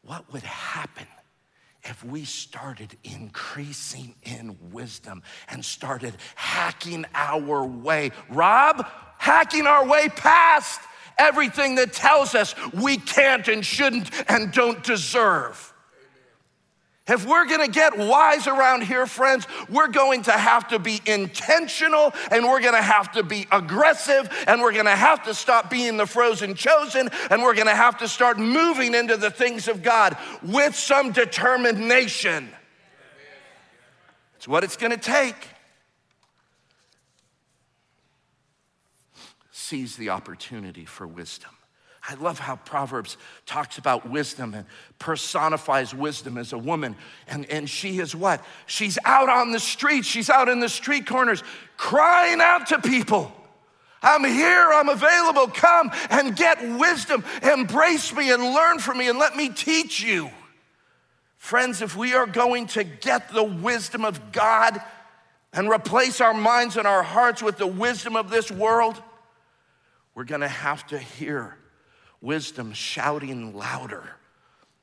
What 0.04 0.32
would 0.32 0.44
happen 0.44 1.08
if 1.84 2.04
we 2.04 2.26
started 2.26 2.96
increasing 3.04 4.16
in 4.24 4.58
wisdom 4.72 5.24
and 5.50 5.64
started 5.64 6.16
hacking 6.36 7.06
our 7.14 7.66
way, 7.66 8.12
Rob, 8.30 8.86
hacking 9.18 9.68
our 9.68 9.86
way 9.88 10.10
past 10.10 10.80
everything 11.18 11.76
that 11.76 11.94
tells 11.94 12.36
us 12.36 12.56
we 12.74 12.98
can't 12.98 13.48
and 13.48 13.66
shouldn't 13.66 14.10
and 14.30 14.52
don't 14.52 14.84
deserve. 14.84 15.71
If 17.12 17.26
we're 17.26 17.46
gonna 17.46 17.68
get 17.68 17.98
wise 17.98 18.48
around 18.48 18.84
here, 18.84 19.06
friends, 19.06 19.46
we're 19.68 19.90
going 19.90 20.24
to 20.24 20.32
have 20.32 20.70
to 20.70 20.80
be 20.80 21.02
intentional 21.06 22.14
and 22.32 22.46
we're 22.46 22.62
gonna 22.62 22.82
have 22.82 23.12
to 23.12 23.24
be 23.24 23.48
aggressive 23.52 24.30
and 24.48 24.62
we're 24.62 24.72
gonna 24.72 24.96
have 24.96 25.24
to 25.26 25.34
stop 25.34 25.70
being 25.70 25.98
the 25.98 26.06
frozen 26.06 26.56
chosen 26.56 27.10
and 27.30 27.44
we're 27.44 27.54
gonna 27.54 27.76
have 27.76 27.98
to 27.98 28.08
start 28.08 28.40
moving 28.40 28.96
into 28.96 29.18
the 29.18 29.30
things 29.30 29.68
of 29.68 29.84
God 29.84 30.16
with 30.42 30.74
some 30.74 31.12
determination. 31.12 32.50
It's 34.38 34.48
what 34.48 34.64
it's 34.64 34.78
gonna 34.78 34.96
take. 34.96 35.50
Seize 39.52 39.98
the 39.98 40.12
opportunity 40.12 40.86
for 40.86 41.06
wisdom. 41.06 41.52
I 42.08 42.16
love 42.16 42.40
how 42.40 42.56
Proverbs 42.56 43.18
talks 43.46 43.78
about 43.78 44.10
wisdom 44.10 44.56
and 44.56 44.66
personifies 44.98 45.94
wisdom 45.94 46.38
as 46.38 46.52
a 46.52 46.58
woman. 46.58 46.96
And, 47.28 47.46
and 47.46 47.70
she 47.70 48.00
is 48.00 48.16
what? 48.16 48.44
She's 48.66 48.98
out 49.06 49.30
on 49.30 49.52
the 49.52 49.60
streets, 49.60 50.08
she's 50.08 50.30
out 50.30 50.50
in 50.50 50.60
the 50.60 50.70
street 50.70 51.06
corners 51.06 51.44
crying 51.78 52.42
out 52.42 52.68
to 52.68 52.80
people. 52.80 53.32
I'm 54.04 54.24
here, 54.24 54.72
I'm 54.74 54.90
available. 54.90 55.48
Come 55.48 55.92
and 56.10 56.36
get 56.36 56.60
wisdom. 56.80 57.24
Embrace 57.44 58.14
me 58.16 58.32
and 58.32 58.42
learn 58.44 58.80
from 58.80 58.98
me 58.98 59.08
and 59.08 59.20
let 59.20 59.36
me 59.36 59.50
teach 59.50 60.02
you. 60.02 60.32
Friends, 61.38 61.84
if 61.84 61.96
we 61.96 62.14
are 62.16 62.26
going 62.26 62.66
to 62.68 62.84
get 62.84 63.30
the 63.30 63.44
wisdom 63.44 64.06
of 64.06 64.32
God 64.32 64.82
and 65.54 65.70
replace 65.70 66.20
our 66.20 66.34
minds 66.34 66.78
and 66.78 66.88
our 66.88 67.04
hearts 67.04 67.44
with 67.44 67.58
the 67.58 67.68
wisdom 67.68 68.16
of 68.16 68.32
this 68.32 68.50
world, 68.52 69.02
we're 70.16 70.24
gonna 70.24 70.48
have 70.48 70.86
to 70.88 70.98
hear 70.98 71.58
wisdom 72.22 72.74
shouting 72.74 73.56
louder 73.56 74.16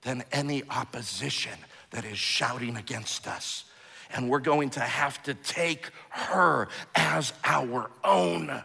than 0.03 0.25
any 0.33 0.63
opposition 0.71 1.53
that 1.91 2.05
is 2.05 2.19
shouting 2.19 2.77
against 2.77 3.27
us. 3.27 3.65
And 4.11 4.29
we're 4.29 4.41
going 4.41 4.71
to 4.71 4.81
have 4.81 5.23
to 5.25 5.35
take 5.35 5.91
her 6.11 6.69
as 6.95 7.33
our 7.45 7.91
own. 8.03 8.63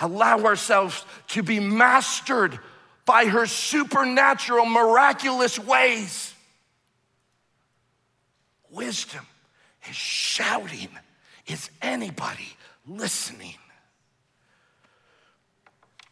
Allow 0.00 0.44
ourselves 0.44 1.04
to 1.28 1.42
be 1.42 1.60
mastered 1.60 2.58
by 3.04 3.26
her 3.26 3.46
supernatural, 3.46 4.66
miraculous 4.66 5.58
ways. 5.58 6.34
Wisdom 8.70 9.26
is 9.88 9.96
shouting. 9.96 10.88
Is 11.46 11.70
anybody 11.82 12.56
listening? 12.86 13.56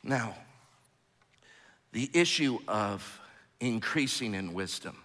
Now, 0.02 0.34
the 1.92 2.10
issue 2.12 2.58
of 2.68 3.20
increasing 3.60 4.34
in 4.34 4.54
wisdom, 4.54 4.96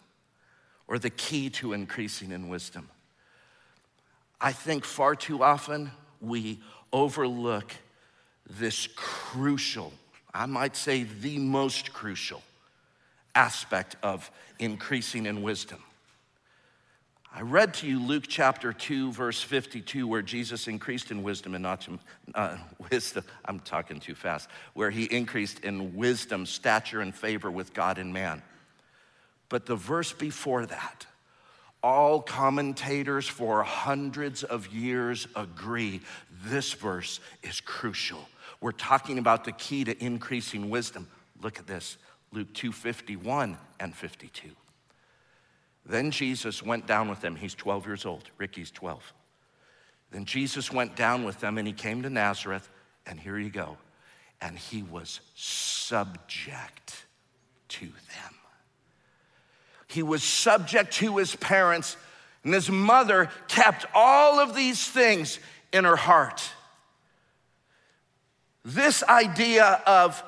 or 0.87 0.99
the 0.99 1.09
key 1.09 1.49
to 1.49 1.73
increasing 1.73 2.31
in 2.31 2.49
wisdom. 2.49 2.89
I 4.39 4.51
think 4.51 4.85
far 4.85 5.15
too 5.15 5.43
often 5.43 5.91
we 6.19 6.59
overlook 6.91 7.73
this 8.49 8.87
crucial, 8.95 9.93
I 10.33 10.45
might 10.45 10.75
say 10.75 11.03
the 11.03 11.39
most 11.39 11.93
crucial 11.93 12.41
aspect 13.35 13.95
of 14.03 14.29
increasing 14.59 15.25
in 15.25 15.41
wisdom. 15.41 15.81
I 17.35 17.41
read 17.41 17.73
to 17.75 17.87
you 17.87 17.99
Luke 17.99 18.25
chapter 18.27 18.71
2, 18.71 19.11
verse 19.11 19.41
52, 19.41 20.07
where 20.07 20.21
Jesus 20.21 20.67
increased 20.67 21.09
in 21.09 21.23
wisdom 21.23 21.55
and 21.55 21.63
not 21.63 21.87
uh, 22.35 22.57
wisdom. 22.91 23.23
I'm 23.43 23.59
talking 23.59 23.99
too 23.99 24.13
fast. 24.13 24.47
Where 24.75 24.91
he 24.91 25.05
increased 25.05 25.61
in 25.61 25.95
wisdom, 25.95 26.45
stature, 26.45 27.01
and 27.01 27.13
favor 27.13 27.49
with 27.49 27.73
God 27.73 27.97
and 27.97 28.13
man. 28.13 28.43
But 29.49 29.65
the 29.65 29.75
verse 29.75 30.13
before 30.13 30.67
that, 30.67 31.07
all 31.81 32.21
commentators 32.21 33.27
for 33.27 33.63
hundreds 33.63 34.43
of 34.43 34.67
years 34.67 35.27
agree 35.35 36.01
this 36.45 36.73
verse 36.73 37.19
is 37.41 37.61
crucial. 37.61 38.29
We're 38.61 38.73
talking 38.73 39.17
about 39.17 39.43
the 39.43 39.53
key 39.53 39.83
to 39.85 40.03
increasing 40.03 40.69
wisdom. 40.69 41.07
Look 41.41 41.57
at 41.57 41.65
this 41.65 41.97
Luke 42.31 42.53
2 42.53 42.71
51 42.71 43.57
and 43.79 43.95
52. 43.95 44.51
Then 45.85 46.11
Jesus 46.11 46.63
went 46.63 46.87
down 46.87 47.09
with 47.09 47.21
them. 47.21 47.35
He's 47.35 47.55
12 47.55 47.85
years 47.85 48.05
old. 48.05 48.29
Ricky's 48.37 48.71
12. 48.71 49.13
Then 50.11 50.25
Jesus 50.25 50.71
went 50.71 50.95
down 50.95 51.23
with 51.23 51.39
them 51.39 51.57
and 51.57 51.67
he 51.67 51.73
came 51.73 52.03
to 52.03 52.09
Nazareth, 52.09 52.69
and 53.05 53.19
here 53.19 53.37
you 53.37 53.49
go. 53.49 53.77
And 54.41 54.57
he 54.57 54.83
was 54.83 55.19
subject 55.35 57.05
to 57.69 57.85
them. 57.85 58.35
He 59.87 60.03
was 60.03 60.23
subject 60.23 60.93
to 60.93 61.17
his 61.17 61.35
parents, 61.35 61.97
and 62.43 62.53
his 62.53 62.69
mother 62.69 63.29
kept 63.47 63.85
all 63.93 64.39
of 64.39 64.55
these 64.55 64.87
things 64.87 65.39
in 65.71 65.83
her 65.83 65.95
heart. 65.95 66.43
This 68.63 69.03
idea 69.03 69.81
of 69.85 70.23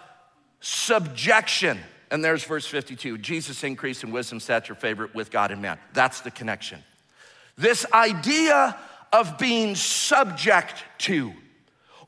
subjection 0.59 1.79
and 2.11 2.23
there's 2.23 2.43
verse 2.43 2.65
52 2.65 3.17
Jesus 3.17 3.63
increased 3.63 4.03
in 4.03 4.11
wisdom, 4.11 4.39
stature, 4.39 4.75
favor 4.75 5.09
with 5.13 5.31
God 5.31 5.51
and 5.51 5.61
man. 5.61 5.79
That's 5.93 6.21
the 6.21 6.31
connection. 6.31 6.83
This 7.57 7.85
idea 7.93 8.77
of 9.13 9.37
being 9.37 9.75
subject 9.75 10.83
to 10.99 11.33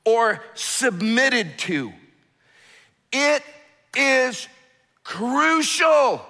or 0.05 0.41
submitted 0.53 1.57
to, 1.59 1.91
it 3.11 3.43
is 3.95 4.47
crucial. 5.03 6.25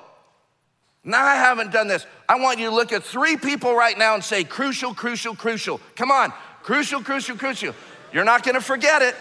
Now, 1.04 1.26
I 1.26 1.36
haven't 1.36 1.72
done 1.72 1.88
this. 1.88 2.06
I 2.28 2.36
want 2.36 2.60
you 2.60 2.70
to 2.70 2.76
look 2.76 2.92
at 2.92 3.02
three 3.02 3.38
people 3.38 3.74
right 3.74 3.98
now 3.98 4.14
and 4.14 4.24
say, 4.24 4.44
crucial, 4.44 4.94
crucial, 4.94 5.36
crucial. 5.36 5.80
Come 5.96 6.12
on, 6.12 6.34
crucial, 6.64 7.02
crucial, 7.02 7.38
crucial. 7.38 7.74
You're 8.12 8.26
not 8.26 8.44
gonna 8.44 8.62
forget 8.62 9.02
it. 9.02 9.16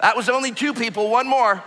That 0.00 0.16
was 0.16 0.28
only 0.28 0.52
two 0.52 0.74
people, 0.74 1.10
one 1.10 1.28
more. 1.28 1.62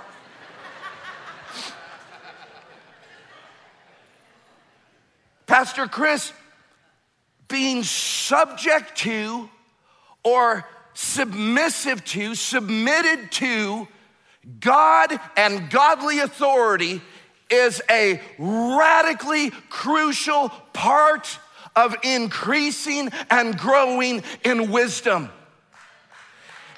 Pastor 5.51 5.85
Chris, 5.85 6.31
being 7.49 7.83
subject 7.83 8.99
to 8.99 9.49
or 10.23 10.65
submissive 10.93 12.05
to, 12.05 12.35
submitted 12.35 13.33
to 13.33 13.85
God 14.61 15.19
and 15.35 15.69
godly 15.69 16.19
authority 16.19 17.01
is 17.49 17.81
a 17.89 18.21
radically 18.39 19.49
crucial 19.67 20.47
part 20.71 21.37
of 21.75 21.97
increasing 22.01 23.09
and 23.29 23.57
growing 23.57 24.23
in 24.45 24.71
wisdom. 24.71 25.29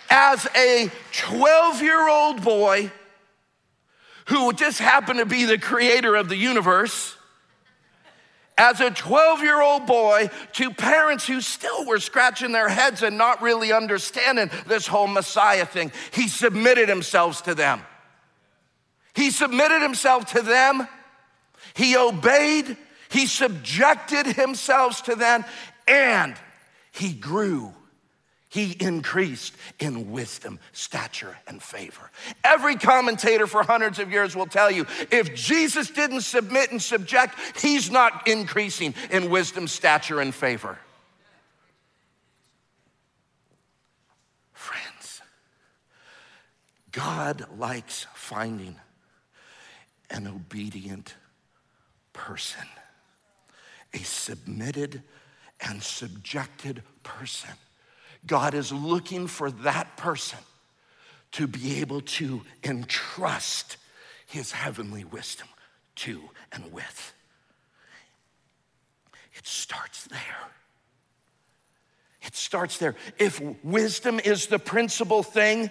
As 0.09 0.47
a 0.55 0.89
12 1.11 1.83
year 1.83 2.09
old 2.09 2.41
boy 2.41 2.91
who 4.29 4.51
just 4.51 4.79
happened 4.79 5.19
to 5.19 5.27
be 5.27 5.45
the 5.45 5.59
creator 5.59 6.15
of 6.15 6.27
the 6.27 6.37
universe, 6.37 7.17
as 8.57 8.81
a 8.81 8.91
12 8.91 9.41
year 9.41 9.61
old 9.61 9.85
boy 9.85 10.29
to 10.53 10.71
parents 10.71 11.25
who 11.27 11.41
still 11.41 11.85
were 11.85 11.99
scratching 11.99 12.51
their 12.51 12.69
heads 12.69 13.03
and 13.03 13.17
not 13.17 13.41
really 13.41 13.71
understanding 13.71 14.49
this 14.67 14.87
whole 14.87 15.07
Messiah 15.07 15.65
thing. 15.65 15.91
He 16.11 16.27
submitted 16.27 16.89
himself 16.89 17.43
to 17.43 17.55
them. 17.55 17.81
He 19.15 19.31
submitted 19.31 19.81
himself 19.81 20.33
to 20.33 20.41
them. 20.41 20.87
He 21.73 21.95
obeyed. 21.97 22.77
He 23.09 23.27
subjected 23.27 24.25
himself 24.25 25.03
to 25.03 25.15
them 25.15 25.45
and 25.87 26.35
he 26.91 27.13
grew 27.13 27.73
he 28.53 28.77
increased 28.79 29.55
in 29.79 30.11
wisdom, 30.11 30.59
stature, 30.73 31.35
and 31.47 31.59
favor. 31.59 32.11
Every 32.43 32.75
commentator 32.75 33.47
for 33.47 33.63
hundreds 33.63 33.97
of 33.97 34.11
years 34.11 34.35
will 34.35 34.45
tell 34.45 34.69
you 34.69 34.85
if 35.09 35.33
Jesus 35.33 35.89
didn't 35.89 36.21
submit 36.21 36.69
and 36.69 36.79
subject, 36.79 37.33
he's 37.59 37.89
not 37.89 38.27
increasing 38.27 38.93
in 39.09 39.31
wisdom, 39.31 39.67
stature, 39.67 40.21
and 40.21 40.35
favor. 40.35 40.77
Friends, 44.51 45.23
God 46.91 47.47
likes 47.57 48.05
finding 48.13 48.75
an 50.11 50.27
obedient 50.27 51.15
person, 52.13 52.67
a 53.95 53.99
submitted 53.99 55.01
and 55.59 55.81
subjected 55.81 56.83
person 57.01 57.49
God 58.25 58.53
is 58.53 58.71
looking 58.71 59.27
for 59.27 59.51
that 59.51 59.97
person 59.97 60.39
to 61.33 61.47
be 61.47 61.81
able 61.81 62.01
to 62.01 62.41
entrust 62.63 63.77
his 64.25 64.51
heavenly 64.51 65.03
wisdom 65.03 65.47
to 65.95 66.21
and 66.51 66.71
with. 66.71 67.13
It 69.35 69.47
starts 69.47 70.05
there. 70.05 70.19
It 72.21 72.35
starts 72.35 72.77
there. 72.77 72.95
If 73.19 73.41
wisdom 73.63 74.19
is 74.19 74.47
the 74.47 74.59
principal 74.59 75.23
thing, 75.23 75.69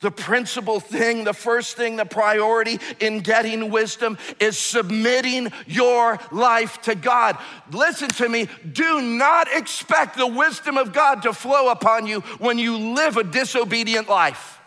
the 0.00 0.10
principal 0.12 0.78
thing, 0.78 1.24
the 1.24 1.32
first 1.32 1.76
thing, 1.76 1.96
the 1.96 2.04
priority 2.04 2.78
in 3.00 3.18
getting 3.20 3.70
wisdom 3.70 4.16
is 4.38 4.56
submitting 4.56 5.50
your 5.66 6.20
life 6.30 6.80
to 6.82 6.94
God. 6.94 7.36
Listen 7.72 8.08
to 8.10 8.28
me. 8.28 8.48
Do 8.72 9.00
not 9.00 9.48
expect 9.52 10.16
the 10.16 10.26
wisdom 10.26 10.78
of 10.78 10.92
God 10.92 11.22
to 11.22 11.32
flow 11.32 11.70
upon 11.70 12.06
you 12.06 12.20
when 12.38 12.58
you 12.58 12.76
live 12.94 13.16
a 13.16 13.24
disobedient 13.24 14.08
life. 14.08 14.60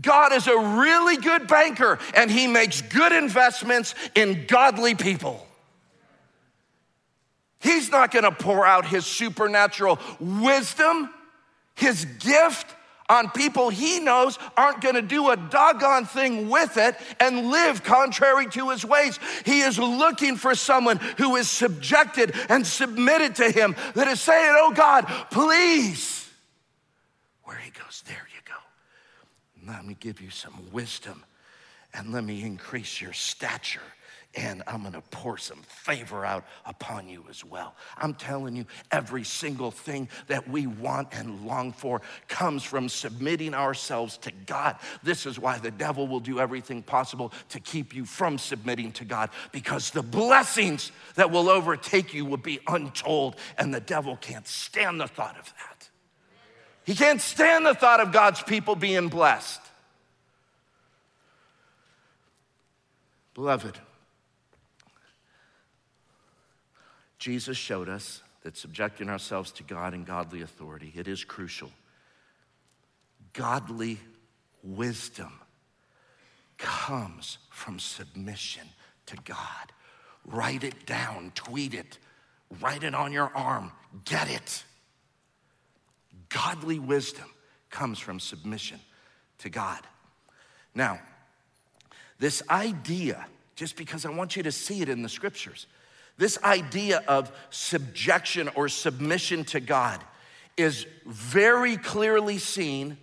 God 0.00 0.32
is 0.32 0.46
a 0.46 0.56
really 0.56 1.16
good 1.16 1.48
banker 1.48 1.98
and 2.14 2.30
he 2.30 2.46
makes 2.46 2.80
good 2.82 3.10
investments 3.10 3.96
in 4.14 4.46
godly 4.46 4.94
people. 4.94 5.44
He's 7.58 7.90
not 7.90 8.12
gonna 8.12 8.30
pour 8.30 8.64
out 8.64 8.86
his 8.86 9.04
supernatural 9.04 9.98
wisdom, 10.20 11.10
his 11.74 12.04
gift 12.04 12.76
on 13.08 13.30
people 13.30 13.70
he 13.70 14.00
knows 14.00 14.38
aren't 14.56 14.80
gonna 14.80 15.02
do 15.02 15.30
a 15.30 15.36
doggone 15.36 16.04
thing 16.04 16.48
with 16.48 16.76
it 16.76 16.96
and 17.20 17.50
live 17.50 17.82
contrary 17.82 18.46
to 18.46 18.70
his 18.70 18.84
ways. 18.84 19.18
He 19.44 19.60
is 19.60 19.78
looking 19.78 20.36
for 20.36 20.54
someone 20.54 20.98
who 21.16 21.36
is 21.36 21.48
subjected 21.48 22.34
and 22.48 22.66
submitted 22.66 23.36
to 23.36 23.50
him, 23.50 23.76
that 23.94 24.08
is 24.08 24.20
saying, 24.20 24.54
Oh 24.58 24.72
God, 24.72 25.06
please. 25.30 26.28
Where 27.44 27.56
he 27.56 27.70
goes, 27.70 28.02
there 28.06 28.26
you 28.34 28.40
go. 28.44 29.72
Let 29.72 29.86
me 29.86 29.96
give 29.98 30.20
you 30.20 30.30
some 30.30 30.54
wisdom 30.72 31.24
and 31.94 32.12
let 32.12 32.24
me 32.24 32.42
increase 32.42 33.00
your 33.00 33.14
stature 33.14 33.80
and 34.34 34.62
I'm 34.66 34.82
gonna 34.82 35.02
pour 35.10 35.38
some 35.38 35.62
favor 35.62 36.24
out 36.24 36.44
upon 36.66 37.08
you 37.08 37.24
as 37.30 37.44
well. 37.44 37.74
I'm 37.96 38.14
telling 38.14 38.54
you, 38.54 38.66
every 38.92 39.24
single 39.24 39.70
thing 39.70 40.08
that 40.26 40.46
we 40.48 40.66
want 40.66 41.08
and 41.12 41.46
long 41.46 41.72
for 41.72 42.02
comes 42.28 42.62
from 42.62 42.88
submitting 42.88 43.54
ourselves 43.54 44.18
to 44.18 44.30
God. 44.46 44.76
This 45.02 45.24
is 45.24 45.38
why 45.38 45.58
the 45.58 45.70
devil 45.70 46.06
will 46.06 46.20
do 46.20 46.40
everything 46.40 46.82
possible 46.82 47.32
to 47.48 47.58
keep 47.58 47.94
you 47.94 48.04
from 48.04 48.38
submitting 48.38 48.92
to 48.92 49.04
God, 49.04 49.30
because 49.50 49.90
the 49.90 50.02
blessings 50.02 50.92
that 51.14 51.30
will 51.30 51.48
overtake 51.48 52.12
you 52.12 52.24
will 52.24 52.36
be 52.36 52.60
untold, 52.68 53.36
and 53.56 53.72
the 53.72 53.80
devil 53.80 54.16
can't 54.16 54.46
stand 54.46 55.00
the 55.00 55.08
thought 55.08 55.38
of 55.38 55.46
that. 55.46 55.88
He 56.84 56.94
can't 56.94 57.20
stand 57.20 57.66
the 57.66 57.74
thought 57.74 58.00
of 58.00 58.12
God's 58.12 58.42
people 58.42 58.76
being 58.76 59.08
blessed. 59.08 59.60
Beloved, 63.34 63.78
Jesus 67.18 67.56
showed 67.56 67.88
us 67.88 68.22
that 68.42 68.56
subjecting 68.56 69.08
ourselves 69.08 69.50
to 69.52 69.62
God 69.62 69.94
and 69.94 70.06
godly 70.06 70.42
authority, 70.42 70.92
it 70.94 71.08
is 71.08 71.24
crucial. 71.24 71.70
Godly 73.32 73.98
wisdom 74.62 75.32
comes 76.56 77.38
from 77.50 77.78
submission 77.78 78.66
to 79.06 79.16
God. 79.24 79.72
Write 80.24 80.64
it 80.64 80.86
down, 80.86 81.32
tweet 81.34 81.74
it, 81.74 81.98
write 82.60 82.84
it 82.84 82.94
on 82.94 83.12
your 83.12 83.30
arm, 83.34 83.72
get 84.04 84.30
it. 84.30 84.64
Godly 86.28 86.78
wisdom 86.78 87.30
comes 87.70 87.98
from 87.98 88.20
submission 88.20 88.80
to 89.38 89.48
God. 89.48 89.80
Now, 90.74 91.00
this 92.18 92.42
idea, 92.50 93.26
just 93.54 93.76
because 93.76 94.04
I 94.04 94.10
want 94.10 94.36
you 94.36 94.42
to 94.42 94.52
see 94.52 94.82
it 94.82 94.88
in 94.88 95.02
the 95.02 95.08
scriptures, 95.08 95.66
This 96.18 96.36
idea 96.42 97.02
of 97.06 97.32
subjection 97.50 98.50
or 98.56 98.68
submission 98.68 99.44
to 99.46 99.60
God 99.60 100.02
is 100.56 100.84
very 101.06 101.76
clearly 101.76 102.38
seen 102.38 102.98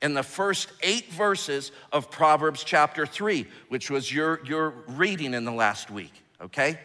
in 0.00 0.14
the 0.14 0.22
first 0.22 0.70
eight 0.82 1.12
verses 1.12 1.72
of 1.92 2.10
Proverbs 2.10 2.64
chapter 2.64 3.04
3, 3.04 3.46
which 3.68 3.90
was 3.90 4.12
your, 4.12 4.40
your 4.46 4.70
reading 4.86 5.34
in 5.34 5.44
the 5.44 5.52
last 5.52 5.90
week, 5.90 6.12
okay? 6.40 6.78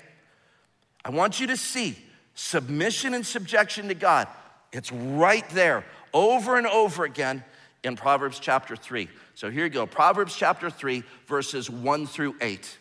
I 1.06 1.12
want 1.12 1.40
you 1.40 1.48
to 1.48 1.58
see 1.58 1.98
submission 2.34 3.14
and 3.14 3.26
subjection 3.26 3.88
to 3.88 3.94
God. 3.94 4.28
It's 4.74 4.92
right 4.92 5.48
there 5.52 5.86
over 6.14 6.58
and 6.58 6.68
over 6.68 7.06
again 7.06 7.44
in 7.84 7.96
Proverbs 7.96 8.40
chapter 8.40 8.76
3. 8.76 9.08
So 9.36 9.52
here 9.52 9.66
you 9.66 9.70
go 9.70 9.86
Proverbs 9.86 10.36
chapter 10.36 10.70
3, 10.70 11.04
verses 11.28 11.70
1 11.70 12.08
through 12.08 12.36
8. 12.42 12.78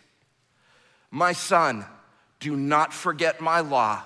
My 1.11 1.33
son, 1.33 1.85
do 2.44 2.54
not 2.54 2.92
forget 2.92 3.40
my 3.40 3.61
law, 3.61 4.02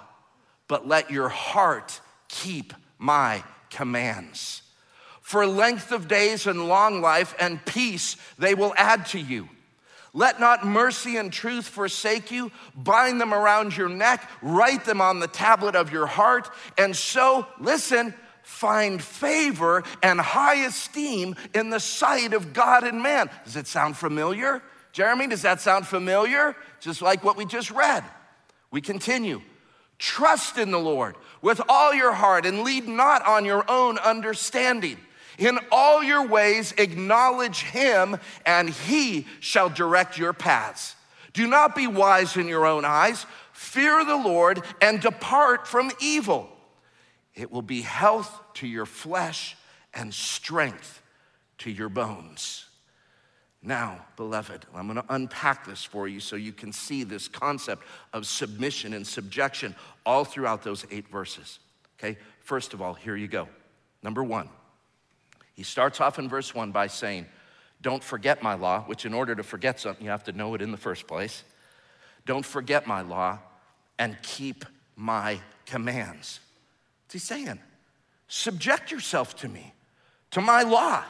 but 0.69 0.87
let 0.87 1.11
your 1.11 1.29
heart 1.29 2.01
keep 2.29 2.73
my 2.97 3.43
commands. 3.69 4.63
For 5.23 5.45
length 5.45 5.91
of 5.91 6.07
days 6.07 6.47
and 6.47 6.69
long 6.69 7.01
life 7.01 7.35
and 7.41 7.65
peace 7.67 8.17
they 8.39 8.55
will 8.55 8.73
add 8.77 9.07
to 9.07 9.19
you. 9.19 9.49
Let 10.15 10.39
not 10.39 10.65
mercy 10.65 11.17
and 11.17 11.33
truth 11.33 11.67
forsake 11.67 12.31
you. 12.31 12.53
Bind 12.77 13.21
them 13.21 13.35
around 13.35 13.77
your 13.77 13.89
neck, 13.89 14.31
write 14.41 14.85
them 14.85 15.01
on 15.01 15.19
the 15.19 15.27
tablet 15.27 15.75
of 15.75 15.91
your 15.91 16.07
heart, 16.07 16.49
and 16.79 16.95
so, 16.95 17.45
listen, 17.59 18.15
find 18.45 19.03
favor 19.03 19.83
and 20.01 20.21
high 20.21 20.65
esteem 20.65 21.35
in 21.57 21.71
the 21.71 21.81
sight 21.81 22.35
of 22.35 22.53
God 22.53 22.85
and 22.85 23.03
man. 23.03 23.31
Does 23.45 23.57
it 23.57 23.67
sound 23.67 23.97
familiar? 23.97 24.63
Jeremy, 24.93 25.27
does 25.27 25.43
that 25.43 25.61
sound 25.61 25.89
familiar? 25.89 26.55
Just 26.79 27.03
like 27.03 27.25
what 27.25 27.37
we 27.37 27.45
just 27.45 27.73
read. 27.73 28.05
We 28.71 28.81
continue. 28.81 29.43
Trust 29.99 30.59
in 30.59 30.71
the 30.71 30.79
Lord 30.79 31.17
with 31.43 31.61
all 31.69 31.93
your 31.95 32.13
heart 32.13 32.47
and 32.47 32.63
lead 32.63 32.87
not 32.87 33.27
on 33.27 33.45
your 33.45 33.65
own 33.69 33.99
understanding. 33.99 34.97
In 35.39 35.59
all 35.71 36.03
your 36.03 36.27
ways, 36.27 36.73
acknowledge 36.79 37.63
him, 37.63 38.19
and 38.45 38.69
he 38.69 39.27
shall 39.41 39.69
direct 39.69 40.19
your 40.19 40.33
paths. 40.33 40.97
Do 41.33 41.47
not 41.47 41.77
be 41.77 41.87
wise 41.87 42.37
in 42.37 42.49
your 42.49 42.67
own 42.67 42.85
eyes. 42.85 43.25
Fear 43.53 44.05
the 44.05 44.17
Lord 44.17 44.63
and 44.81 45.01
depart 45.01 45.67
from 45.67 45.93
evil. 46.01 46.49
It 47.35 47.53
will 47.53 47.63
be 47.63 47.83
health 47.83 48.41
to 48.55 48.67
your 48.67 48.87
flesh 48.87 49.57
and 49.95 50.13
strength 50.13 51.03
to 51.59 51.71
your 51.71 51.89
bones. 51.89 52.68
Now, 53.63 54.05
beloved, 54.17 54.67
I'm 54.75 54.87
going 54.87 54.97
to 54.97 55.15
unpack 55.15 55.67
this 55.67 55.83
for 55.83 56.07
you 56.07 56.21
so 56.21 56.37
you 56.37 56.53
can 56.53 56.73
see 56.73 57.03
this 57.03 57.27
concept 57.27 57.83
of 58.13 58.27
submission 58.27 58.95
and 58.95 59.07
subjection 59.07 59.75
all 60.07 60.25
throughout 60.25 60.63
those 60.63 60.87
eight 60.91 61.09
verses. 61.09 61.59
Okay, 61.99 62.17
first 62.41 62.73
of 62.73 62.81
all, 62.81 62.95
here 62.95 63.17
you 63.17 63.27
go. 63.27 63.49
Number 64.03 64.23
one, 64.23 64.49
he 65.55 65.65
starts 65.65 66.01
off 66.01 66.21
in 66.21 66.29
verse 66.29 66.55
one 66.55 66.71
by 66.71 66.87
saying, 66.87 67.27
Don't 67.83 68.03
forget 68.03 68.43
my 68.45 68.55
law, 68.55 68.83
which 68.83 69.05
in 69.05 69.13
order 69.13 69.35
to 69.35 69.43
forget 69.43 69.81
something, 69.81 70.05
you 70.05 70.11
have 70.11 70.25
to 70.25 70.33
know 70.33 70.55
it 70.55 70.63
in 70.63 70.71
the 70.71 70.77
first 70.77 71.09
place. 71.09 71.43
Don't 72.27 72.47
forget 72.47 72.87
my 72.87 73.01
law 73.01 73.41
and 73.99 74.17
keep 74.23 74.65
my 74.95 75.41
commands. 75.67 76.39
What's 77.05 77.15
he 77.15 77.19
saying? 77.19 77.59
Subject 78.29 78.93
yourself 78.93 79.35
to 79.37 79.49
me, 79.49 79.73
to 80.31 80.41
my 80.41 80.63
law. 80.63 81.03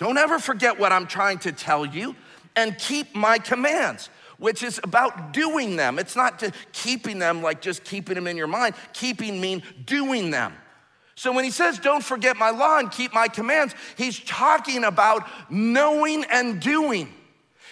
Don't 0.00 0.16
ever 0.16 0.38
forget 0.38 0.78
what 0.78 0.92
I'm 0.92 1.06
trying 1.06 1.40
to 1.40 1.52
tell 1.52 1.84
you 1.84 2.16
and 2.56 2.76
keep 2.78 3.14
my 3.14 3.36
commands, 3.36 4.08
which 4.38 4.62
is 4.62 4.80
about 4.82 5.34
doing 5.34 5.76
them. 5.76 5.98
It's 5.98 6.16
not 6.16 6.38
to 6.38 6.52
keeping 6.72 7.18
them 7.18 7.42
like 7.42 7.60
just 7.60 7.84
keeping 7.84 8.14
them 8.14 8.26
in 8.26 8.38
your 8.38 8.46
mind. 8.46 8.74
Keeping 8.94 9.42
mean 9.42 9.62
doing 9.84 10.30
them. 10.30 10.54
So 11.16 11.32
when 11.32 11.44
he 11.44 11.50
says, 11.50 11.78
Don't 11.78 12.02
forget 12.02 12.38
my 12.38 12.48
law 12.48 12.78
and 12.78 12.90
keep 12.90 13.12
my 13.12 13.28
commands, 13.28 13.74
he's 13.98 14.18
talking 14.18 14.84
about 14.84 15.28
knowing 15.50 16.24
and 16.30 16.62
doing. 16.62 17.12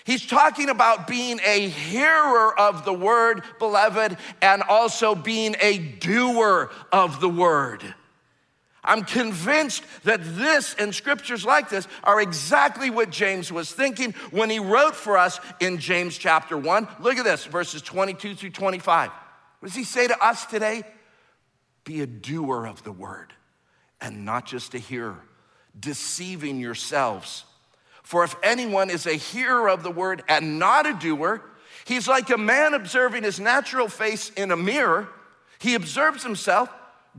He's 0.04 0.26
talking 0.26 0.68
about 0.68 1.06
being 1.06 1.40
a 1.42 1.68
hearer 1.70 2.58
of 2.60 2.84
the 2.84 2.92
word, 2.92 3.42
beloved, 3.58 4.18
and 4.42 4.62
also 4.64 5.14
being 5.14 5.56
a 5.60 5.78
doer 5.78 6.70
of 6.92 7.22
the 7.22 7.28
word. 7.30 7.94
I'm 8.88 9.04
convinced 9.04 9.84
that 10.04 10.20
this 10.22 10.74
and 10.78 10.94
scriptures 10.94 11.44
like 11.44 11.68
this 11.68 11.86
are 12.02 12.20
exactly 12.20 12.88
what 12.88 13.10
James 13.10 13.52
was 13.52 13.70
thinking 13.70 14.14
when 14.30 14.48
he 14.48 14.58
wrote 14.58 14.96
for 14.96 15.18
us 15.18 15.38
in 15.60 15.76
James 15.76 16.16
chapter 16.16 16.56
1. 16.56 16.88
Look 17.00 17.18
at 17.18 17.24
this, 17.24 17.44
verses 17.44 17.82
22 17.82 18.34
through 18.34 18.50
25. 18.50 19.10
What 19.10 19.68
does 19.68 19.76
he 19.76 19.84
say 19.84 20.08
to 20.08 20.24
us 20.24 20.46
today? 20.46 20.84
Be 21.84 22.00
a 22.00 22.06
doer 22.06 22.66
of 22.66 22.82
the 22.82 22.90
word 22.90 23.34
and 24.00 24.24
not 24.24 24.46
just 24.46 24.74
a 24.74 24.78
hearer, 24.78 25.20
deceiving 25.78 26.58
yourselves. 26.58 27.44
For 28.02 28.24
if 28.24 28.36
anyone 28.42 28.88
is 28.88 29.06
a 29.06 29.14
hearer 29.14 29.68
of 29.68 29.82
the 29.82 29.90
word 29.90 30.22
and 30.28 30.58
not 30.58 30.86
a 30.86 30.94
doer, 30.94 31.42
he's 31.84 32.08
like 32.08 32.30
a 32.30 32.38
man 32.38 32.72
observing 32.72 33.24
his 33.24 33.38
natural 33.38 33.88
face 33.88 34.30
in 34.30 34.50
a 34.50 34.56
mirror. 34.56 35.10
He 35.58 35.74
observes 35.74 36.22
himself, 36.22 36.70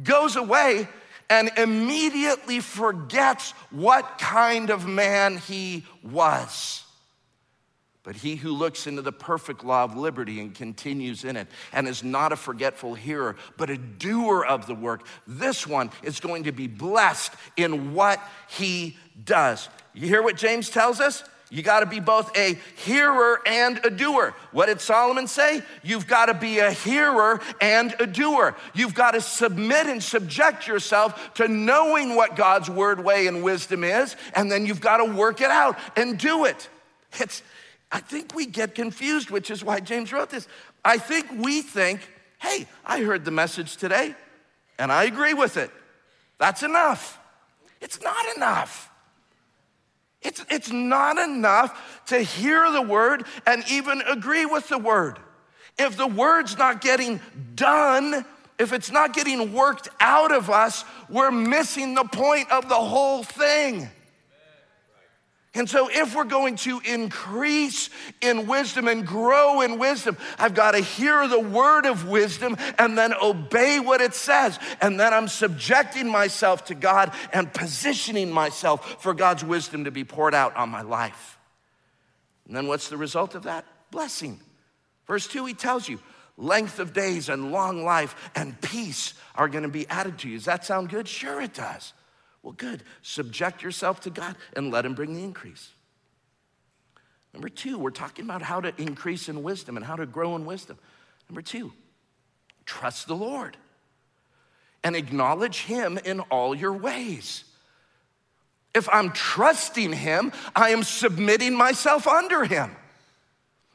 goes 0.01 0.35
away, 0.35 0.87
and 1.29 1.51
immediately 1.57 2.59
forgets 2.59 3.51
what 3.71 4.17
kind 4.17 4.69
of 4.69 4.87
man 4.87 5.37
he 5.37 5.85
was. 6.03 6.83
But 8.03 8.15
he 8.15 8.35
who 8.35 8.53
looks 8.53 8.87
into 8.87 9.01
the 9.01 9.11
perfect 9.11 9.63
law 9.63 9.83
of 9.83 9.95
liberty 9.95 10.39
and 10.39 10.55
continues 10.55 11.25
in 11.25 11.35
it 11.35 11.47
and 11.71 11.87
is 11.87 12.03
not 12.03 12.31
a 12.31 12.35
forgetful 12.35 12.95
hearer, 12.95 13.35
but 13.55 13.69
a 13.69 13.77
doer 13.77 14.43
of 14.43 14.65
the 14.65 14.73
work, 14.73 15.05
this 15.27 15.67
one 15.67 15.91
is 16.01 16.19
going 16.19 16.45
to 16.45 16.51
be 16.51 16.67
blessed 16.67 17.33
in 17.55 17.93
what 17.93 18.19
he 18.49 18.97
does. 19.23 19.69
You 19.93 20.07
hear 20.07 20.23
what 20.23 20.37
James 20.37 20.69
tells 20.69 20.99
us? 20.99 21.23
You 21.51 21.63
got 21.63 21.79
to 21.79 21.87
be 21.87 21.99
both 21.99 22.37
a 22.37 22.59
hearer 22.77 23.41
and 23.45 23.83
a 23.83 23.89
doer. 23.89 24.35
What 24.51 24.67
did 24.67 24.81
Solomon 24.81 25.27
say? 25.27 25.63
You've 25.81 26.05
got 26.05 26.27
to 26.27 26.35
be 26.35 26.59
a 26.59 26.71
hearer 26.71 27.41
and 27.59 27.95
a 27.99 28.05
doer. 28.05 28.55
You've 28.75 28.93
got 28.93 29.11
to 29.11 29.21
submit 29.21 29.87
and 29.87 30.01
subject 30.01 30.67
yourself 30.67 31.33
to 31.35 31.47
knowing 31.47 32.15
what 32.15 32.35
God's 32.35 32.69
word, 32.69 33.03
way, 33.03 33.25
and 33.25 33.43
wisdom 33.43 33.83
is, 33.83 34.15
and 34.35 34.51
then 34.51 34.67
you've 34.67 34.81
got 34.81 34.97
to 34.97 35.05
work 35.05 35.41
it 35.41 35.49
out 35.49 35.77
and 35.95 36.19
do 36.19 36.45
it. 36.45 36.69
It's, 37.19 37.41
I 37.91 37.99
think 37.99 38.35
we 38.35 38.45
get 38.45 38.75
confused, 38.75 39.31
which 39.31 39.49
is 39.49 39.63
why 39.63 39.79
James 39.79 40.13
wrote 40.13 40.29
this. 40.29 40.47
I 40.85 40.97
think 40.99 41.25
we 41.35 41.61
think, 41.61 42.01
hey, 42.39 42.67
I 42.85 43.01
heard 43.01 43.25
the 43.25 43.31
message 43.31 43.77
today 43.77 44.15
and 44.77 44.91
I 44.91 45.03
agree 45.03 45.33
with 45.33 45.57
it. 45.57 45.71
That's 46.37 46.63
enough. 46.63 47.19
It's 47.81 48.01
not 48.01 48.35
enough. 48.35 48.88
It's, 50.21 50.43
it's 50.49 50.71
not 50.71 51.17
enough 51.17 52.03
to 52.07 52.19
hear 52.19 52.69
the 52.71 52.81
word 52.81 53.25
and 53.45 53.63
even 53.69 54.01
agree 54.01 54.45
with 54.45 54.67
the 54.67 54.77
word. 54.77 55.17
If 55.77 55.95
the 55.95 56.07
word's 56.07 56.57
not 56.57 56.81
getting 56.81 57.21
done, 57.55 58.25
if 58.59 58.73
it's 58.73 58.91
not 58.91 59.13
getting 59.13 59.53
worked 59.53 59.87
out 60.01 60.33
of 60.33 60.49
us, 60.49 60.83
we're 61.09 61.31
missing 61.31 61.95
the 61.95 62.03
point 62.03 62.51
of 62.51 62.67
the 62.67 62.75
whole 62.75 63.23
thing. 63.23 63.89
And 65.55 65.67
so, 65.67 65.89
if 65.91 66.15
we're 66.15 66.25
going 66.25 66.57
to 66.57 66.79
increase 66.85 67.89
in 68.21 68.45
wisdom 68.45 68.87
and 68.87 69.05
grow 69.05 69.61
in 69.61 69.79
wisdom, 69.79 70.15
I've 70.37 70.53
got 70.53 70.71
to 70.71 70.79
hear 70.79 71.27
the 71.27 71.39
word 71.39 71.87
of 71.87 72.07
wisdom 72.07 72.55
and 72.77 72.95
then 72.95 73.15
obey 73.19 73.79
what 73.79 73.99
it 73.99 74.13
says. 74.13 74.59
And 74.79 74.99
then 74.99 75.11
I'm 75.11 75.27
subjecting 75.27 76.07
myself 76.07 76.65
to 76.65 76.75
God 76.75 77.11
and 77.33 77.51
positioning 77.51 78.31
myself 78.31 79.01
for 79.01 79.15
God's 79.15 79.43
wisdom 79.43 79.85
to 79.85 79.91
be 79.91 80.03
poured 80.03 80.35
out 80.35 80.55
on 80.55 80.69
my 80.69 80.83
life. 80.83 81.39
And 82.45 82.55
then, 82.55 82.67
what's 82.67 82.89
the 82.89 82.97
result 82.97 83.33
of 83.33 83.43
that? 83.43 83.65
Blessing. 83.89 84.39
Verse 85.07 85.27
2, 85.27 85.45
he 85.47 85.55
tells 85.55 85.89
you, 85.89 85.99
length 86.37 86.77
of 86.77 86.93
days 86.93 87.27
and 87.27 87.51
long 87.51 87.83
life 87.83 88.15
and 88.35 88.59
peace 88.61 89.15
are 89.33 89.47
going 89.47 89.63
to 89.63 89.69
be 89.69 89.87
added 89.87 90.19
to 90.19 90.29
you. 90.29 90.37
Does 90.37 90.45
that 90.45 90.63
sound 90.63 90.89
good? 90.89 91.07
Sure, 91.07 91.41
it 91.41 91.55
does. 91.55 91.93
Well, 92.43 92.53
good. 92.53 92.83
Subject 93.01 93.61
yourself 93.61 94.01
to 94.01 94.09
God 94.09 94.35
and 94.55 94.71
let 94.71 94.85
Him 94.85 94.93
bring 94.93 95.13
the 95.13 95.23
increase. 95.23 95.71
Number 97.33 97.49
two, 97.49 97.77
we're 97.77 97.91
talking 97.91 98.25
about 98.25 98.41
how 98.41 98.61
to 98.61 98.73
increase 98.81 99.29
in 99.29 99.43
wisdom 99.43 99.77
and 99.77 99.85
how 99.85 99.95
to 99.95 100.05
grow 100.05 100.35
in 100.35 100.45
wisdom. 100.45 100.77
Number 101.29 101.41
two, 101.41 101.73
trust 102.65 103.07
the 103.07 103.15
Lord 103.15 103.57
and 104.83 104.95
acknowledge 104.95 105.63
Him 105.63 105.99
in 106.03 106.21
all 106.21 106.55
your 106.55 106.73
ways. 106.73 107.43
If 108.73 108.87
I'm 108.89 109.11
trusting 109.11 109.93
Him, 109.93 110.31
I 110.55 110.69
am 110.69 110.83
submitting 110.83 111.55
myself 111.55 112.07
under 112.07 112.45
Him. 112.45 112.75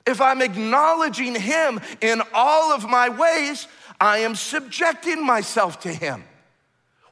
If 0.07 0.21
I'm 0.21 0.43
acknowledging 0.43 1.35
Him 1.35 1.81
in 2.01 2.23
all 2.33 2.73
of 2.73 2.89
my 2.89 3.09
ways, 3.09 3.69
I 4.01 4.19
am 4.19 4.35
subjecting 4.35 5.25
myself 5.25 5.81
to 5.81 5.93
Him. 5.93 6.25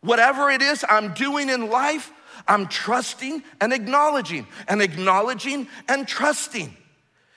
Whatever 0.03 0.51
it 0.51 0.61
is 0.61 0.85
I'm 0.88 1.15
doing 1.15 1.49
in 1.49 1.71
life, 1.71 2.12
I'm 2.47 2.67
trusting 2.67 3.43
and 3.61 3.73
acknowledging, 3.73 4.47
and 4.69 4.83
acknowledging 4.83 5.69
and 5.88 6.07
trusting. 6.07 6.77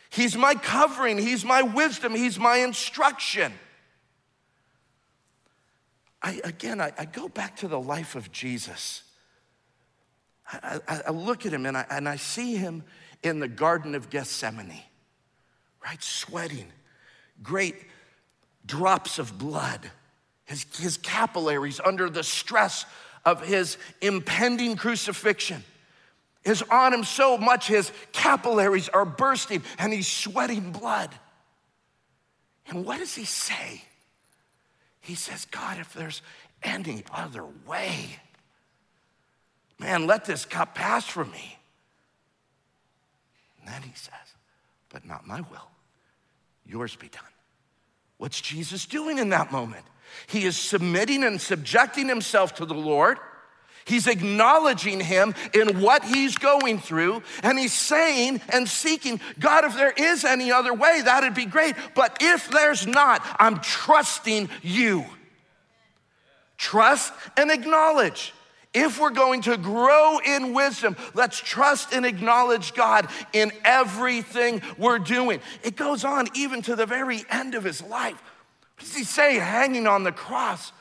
He's 0.10 0.36
my 0.36 0.56
covering, 0.56 1.18
He's 1.18 1.46
my 1.46 1.62
wisdom, 1.62 2.14
He's 2.14 2.40
my 2.40 2.58
instruction. 2.58 3.54
I, 6.22 6.42
again, 6.44 6.82
I, 6.82 6.92
I 6.98 7.06
go 7.06 7.30
back 7.30 7.58
to 7.58 7.68
the 7.68 7.80
life 7.80 8.16
of 8.16 8.32
Jesus. 8.32 9.04
I, 10.52 10.80
I, 11.08 11.12
look 11.12 11.46
at 11.46 11.54
him 11.54 11.66
and 11.66 11.78
I, 11.78 11.86
and 11.90 12.10
I 12.10 12.16
see 12.16 12.56
him 12.56 12.84
in 13.24 13.40
the 13.40 13.48
Garden 13.48 13.96
of 13.96 14.10
Gethsemane, 14.10 14.84
right? 15.84 16.02
Sweating, 16.02 16.68
great 17.42 17.76
drops 18.66 19.20
of 19.20 19.38
blood, 19.38 19.92
his, 20.46 20.66
his 20.78 20.98
capillaries 20.98 21.80
under 21.84 22.10
the 22.10 22.24
stress 22.24 22.86
of 23.26 23.44
his 23.44 23.78
impending 24.02 24.76
crucifixion 24.76 25.64
is 26.44 26.62
on 26.70 26.94
him 26.94 27.04
so 27.04 27.38
much 27.38 27.68
his 27.68 27.92
capillaries 28.12 28.88
are 28.90 29.06
bursting 29.06 29.64
and 29.80 29.92
he's 29.92 30.08
sweating 30.08 30.72
blood. 30.72 31.10
And 32.68 32.86
what 32.86 33.00
does 33.00 33.16
he 33.16 33.26
say? 33.26 33.84
He 35.02 35.16
says, 35.16 35.46
God, 35.46 35.80
if 35.80 35.94
there's 35.94 36.22
any 36.64 37.04
other 37.12 37.46
way, 37.68 38.20
man, 39.80 40.08
let 40.08 40.26
this 40.26 40.46
cup 40.46 40.76
pass 40.76 41.06
from 41.06 41.32
me. 41.32 41.58
And 43.60 43.68
then 43.68 43.82
he 43.82 43.94
says, 43.96 44.14
But 44.90 45.06
not 45.06 45.28
my 45.28 45.42
will, 45.42 45.70
yours 46.66 46.96
be 46.96 47.08
done. 47.08 47.24
What's 48.18 48.40
Jesus 48.40 48.86
doing 48.86 49.18
in 49.18 49.30
that 49.30 49.52
moment? 49.52 49.86
He 50.28 50.46
is 50.46 50.58
submitting 50.58 51.24
and 51.24 51.40
subjecting 51.40 52.08
himself 52.08 52.56
to 52.56 52.66
the 52.66 52.74
Lord. 52.74 53.18
He's 53.86 54.08
acknowledging 54.08 55.00
him 55.00 55.36
in 55.54 55.80
what 55.80 56.04
he's 56.04 56.40
going 56.40 56.80
through, 56.80 57.22
and 57.44 57.58
he's 57.60 57.74
saying 57.74 58.42
and 58.50 58.68
seeking, 58.68 59.22
God, 59.40 59.64
if 59.64 59.76
there 59.76 59.92
is 59.92 60.26
any 60.26 60.52
other 60.52 60.74
way, 60.74 61.02
that'd 61.06 61.36
be 61.36 61.46
great. 61.46 61.76
But 61.94 62.18
if 62.20 62.50
there's 62.50 62.88
not, 62.88 63.24
I'm 63.40 63.60
trusting 63.60 64.50
you. 64.64 65.06
Trust 66.58 67.14
and 67.38 67.52
acknowledge. 67.52 68.34
If 68.74 69.00
we're 69.00 69.12
going 69.12 69.42
to 69.44 69.56
grow 69.56 70.20
in 70.20 70.54
wisdom, 70.54 70.98
let's 71.14 71.40
trust 71.40 71.94
and 71.94 72.06
acknowledge 72.06 72.74
God 72.74 73.08
in 73.32 73.52
everything 73.64 74.62
we're 74.78 75.00
doing. 75.00 75.40
It 75.64 75.78
goes 75.78 76.04
on 76.04 76.28
even 76.34 76.62
to 76.64 76.76
the 76.76 76.86
very 76.86 77.24
end 77.30 77.56
of 77.56 77.64
his 77.64 77.82
life. 77.82 78.22
Does 78.78 78.96
he 78.96 79.04
say 79.04 79.36
hanging 79.36 79.88
on 79.88 80.04
the 80.04 80.12
cross? 80.12 80.72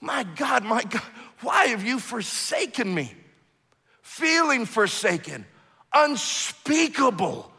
My 0.00 0.24
God, 0.24 0.64
my 0.64 0.82
God, 0.82 1.02
why 1.40 1.66
have 1.66 1.84
you 1.84 1.98
forsaken 1.98 2.94
me? 2.94 3.12
Feeling 4.02 4.66
forsaken, 4.66 5.46
unspeakable 5.92 7.50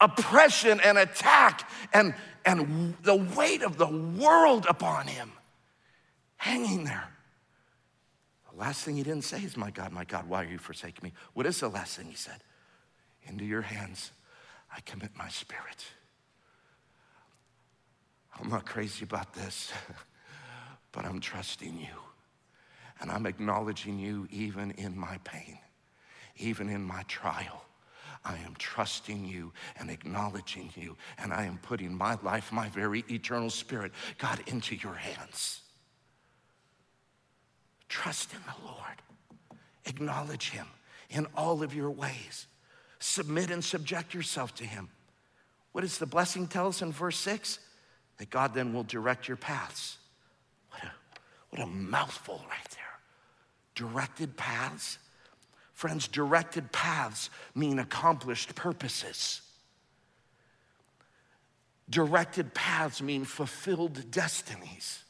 oppression 0.00 0.80
and 0.80 0.98
attack 0.98 1.70
and, 1.92 2.14
and 2.44 2.96
the 3.02 3.16
weight 3.16 3.62
of 3.62 3.76
the 3.76 3.86
world 3.86 4.66
upon 4.68 5.06
him, 5.06 5.30
hanging 6.36 6.84
there. 6.84 7.08
The 8.50 8.58
last 8.58 8.82
thing 8.84 8.96
he 8.96 9.02
didn't 9.02 9.24
say 9.24 9.42
is, 9.42 9.56
My 9.56 9.70
God, 9.70 9.92
my 9.92 10.04
God, 10.04 10.28
why 10.28 10.44
are 10.44 10.48
you 10.48 10.58
forsaking 10.58 11.00
me? 11.02 11.12
What 11.34 11.46
is 11.46 11.60
the 11.60 11.68
last 11.68 11.96
thing 11.96 12.06
he 12.06 12.16
said? 12.16 12.42
Into 13.24 13.44
your 13.44 13.62
hands 13.62 14.12
I 14.74 14.80
commit 14.80 15.10
my 15.16 15.28
spirit. 15.28 15.84
I'm 18.38 18.48
not 18.48 18.66
crazy 18.66 19.04
about 19.04 19.34
this, 19.34 19.72
but 20.92 21.04
I'm 21.04 21.20
trusting 21.20 21.78
you. 21.78 21.96
And 23.00 23.10
I'm 23.10 23.26
acknowledging 23.26 23.98
you 23.98 24.28
even 24.30 24.72
in 24.72 24.96
my 24.96 25.18
pain, 25.24 25.58
even 26.36 26.68
in 26.68 26.82
my 26.82 27.02
trial. 27.04 27.64
I 28.24 28.36
am 28.38 28.54
trusting 28.58 29.24
you 29.24 29.52
and 29.78 29.90
acknowledging 29.90 30.70
you, 30.76 30.96
and 31.18 31.32
I 31.32 31.44
am 31.44 31.58
putting 31.58 31.96
my 31.96 32.18
life, 32.22 32.52
my 32.52 32.68
very 32.68 33.04
eternal 33.10 33.48
spirit, 33.48 33.92
God, 34.18 34.40
into 34.46 34.76
your 34.76 34.92
hands. 34.92 35.62
Trust 37.88 38.32
in 38.32 38.40
the 38.46 38.66
Lord, 38.66 39.58
acknowledge 39.86 40.50
Him 40.50 40.66
in 41.08 41.26
all 41.34 41.62
of 41.62 41.74
your 41.74 41.90
ways, 41.90 42.46
submit 42.98 43.50
and 43.50 43.64
subject 43.64 44.12
yourself 44.12 44.54
to 44.56 44.64
Him. 44.64 44.90
What 45.72 45.80
does 45.80 45.98
the 45.98 46.06
blessing 46.06 46.46
tell 46.46 46.68
us 46.68 46.82
in 46.82 46.92
verse 46.92 47.16
6? 47.18 47.58
That 48.20 48.28
God 48.28 48.52
then 48.52 48.74
will 48.74 48.82
direct 48.82 49.28
your 49.28 49.38
paths. 49.38 49.96
What 50.68 50.82
a, 50.82 50.92
what 51.48 51.62
a 51.62 51.66
mouthful 51.66 52.44
right 52.50 52.70
there 52.70 52.84
directed 53.74 54.36
paths. 54.36 54.98
Friends, 55.72 56.06
directed 56.06 56.70
paths 56.70 57.30
mean 57.54 57.78
accomplished 57.78 58.54
purposes. 58.54 59.40
Directed 61.88 62.52
paths 62.52 63.00
mean 63.00 63.24
fulfilled 63.24 64.10
destinies. 64.10 65.02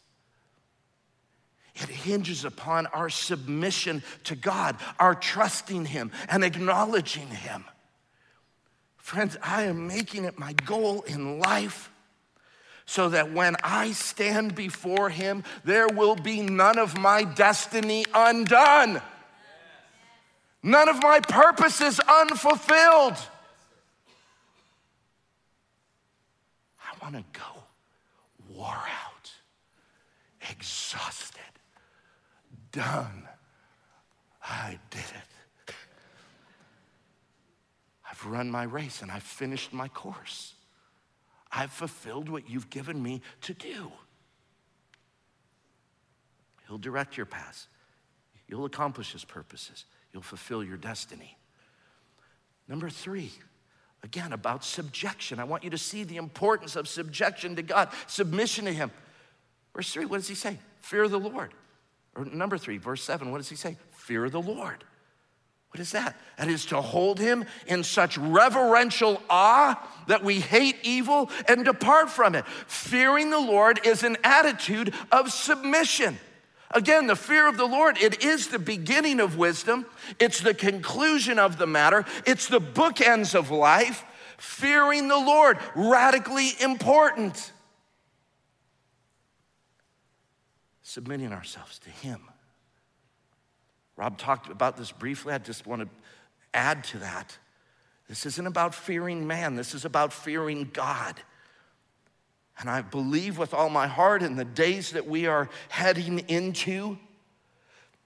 It 1.75 1.88
hinges 1.88 2.44
upon 2.44 2.87
our 2.87 3.11
submission 3.11 4.05
to 4.23 4.37
God, 4.37 4.77
our 5.01 5.16
trusting 5.16 5.87
Him 5.87 6.12
and 6.29 6.44
acknowledging 6.44 7.27
Him. 7.27 7.64
Friends, 8.99 9.37
I 9.42 9.64
am 9.64 9.88
making 9.88 10.27
it 10.27 10.38
my 10.38 10.53
goal 10.53 11.03
in 11.03 11.40
life 11.40 11.90
so 12.90 13.09
that 13.09 13.31
when 13.33 13.55
I 13.62 13.92
stand 13.92 14.57
before 14.57 15.11
him, 15.11 15.44
there 15.62 15.87
will 15.87 16.16
be 16.16 16.40
none 16.40 16.76
of 16.76 16.98
my 16.98 17.22
destiny 17.22 18.05
undone, 18.12 19.00
none 20.61 20.88
of 20.88 21.00
my 21.00 21.20
purposes 21.20 22.00
unfulfilled. 22.00 23.14
I 26.81 26.90
want 27.00 27.14
to 27.14 27.22
go 27.33 27.62
wore 28.48 28.66
out, 28.66 29.31
exhausted, 30.50 31.38
done. 32.72 33.29
I 34.42 34.81
did 34.90 34.98
it. 34.98 35.74
I've 38.11 38.26
run 38.26 38.50
my 38.50 38.64
race 38.64 39.00
and 39.00 39.12
I've 39.12 39.22
finished 39.22 39.72
my 39.72 39.87
course. 39.87 40.55
I've 41.53 41.73
fulfilled 41.73 42.29
what 42.29 42.49
you've 42.49 42.71
given 42.71 43.03
me 43.03 43.23
to 43.43 43.55
do. 43.55 43.91
He'll 46.67 46.79
direct 46.79 47.17
your 47.17 47.27
paths. 47.27 47.67
You'll 48.47 48.65
accomplish 48.65 49.13
his 49.13 49.25
purposes. 49.25 49.85
You'll 50.13 50.23
fulfill 50.23 50.63
your 50.63 50.77
destiny. 50.77 51.37
Number 52.69 52.89
three, 52.89 53.33
again, 54.05 54.33
about 54.33 54.65
subjection. 54.65 55.41
I 55.41 55.45
want 55.45 55.65
you 55.65 55.71
to 55.71 55.79
see 55.79 56.05
the 56.05 56.17
importance 56.17 56.77
of 56.77 56.87
subjection 56.87 57.57
to 57.57 57.63
God, 57.63 57.89
submission 58.07 58.65
to 58.67 58.73
him. 58.73 58.91
Verse 59.75 59.93
three, 59.93 60.05
what 60.05 60.19
does 60.19 60.29
he 60.29 60.35
say? 60.35 60.59
Fear 60.81 61.09
the 61.09 61.19
Lord. 61.19 61.53
Or 62.15 62.25
number 62.25 62.59
three, 62.59 62.79
verse 62.79 63.03
seven, 63.03 63.31
what 63.31 63.39
does 63.39 63.49
he 63.49 63.57
say? 63.57 63.77
Fear 63.91 64.31
the 64.31 64.41
Lord. 64.41 64.85
What 65.70 65.80
is 65.80 65.92
that? 65.92 66.16
That 66.37 66.48
is 66.48 66.66
to 66.66 66.80
hold 66.80 67.20
him 67.20 67.44
in 67.66 67.85
such 67.85 68.18
reverential 68.18 69.22
awe 69.30 69.80
that 70.09 70.24
we 70.24 70.40
hate 70.40 70.76
evil 70.83 71.30
and 71.46 71.64
depart 71.64 72.11
from 72.11 72.35
it. 72.35 72.44
Fearing 72.66 73.30
the 73.30 73.38
Lord 73.38 73.87
is 73.87 74.02
an 74.02 74.16
attitude 74.24 74.92
of 75.12 75.30
submission. 75.30 76.18
Again, 76.72 77.06
the 77.06 77.16
fear 77.16 77.48
of 77.48 77.56
the 77.56 77.66
Lord, 77.66 77.98
it 77.98 78.24
is 78.24 78.48
the 78.48 78.59
beginning 78.59 79.20
of 79.20 79.37
wisdom. 79.37 79.87
It's 80.18 80.40
the 80.40 80.54
conclusion 80.54 81.38
of 81.38 81.56
the 81.56 81.66
matter. 81.66 82.04
It's 82.26 82.48
the 82.48 82.61
bookends 82.61 83.37
of 83.37 83.50
life. 83.50 84.04
Fearing 84.38 85.06
the 85.06 85.18
Lord, 85.18 85.59
radically 85.76 86.50
important. 86.61 87.52
Submitting 90.83 91.33
ourselves 91.33 91.78
to 91.80 91.90
Him 91.90 92.30
Rob 94.01 94.17
talked 94.17 94.51
about 94.51 94.79
this 94.79 94.93
briefly. 94.93 95.35
I 95.35 95.39
just 95.39 95.67
want 95.67 95.83
to 95.83 95.89
add 96.55 96.85
to 96.85 96.99
that. 97.01 97.37
This 98.09 98.25
isn't 98.25 98.47
about 98.47 98.75
fearing 98.75 99.27
man, 99.27 99.57
this 99.57 99.75
is 99.75 99.85
about 99.85 100.15
fearing 100.15 100.71
God. 100.73 101.21
And 102.59 102.71
I 102.71 102.81
believe 102.81 103.37
with 103.37 103.53
all 103.53 103.69
my 103.69 103.87
heart 103.87 104.23
in 104.23 104.37
the 104.37 104.45
days 104.45 104.93
that 104.93 105.07
we 105.07 105.27
are 105.27 105.51
heading 105.69 106.21
into, 106.29 106.97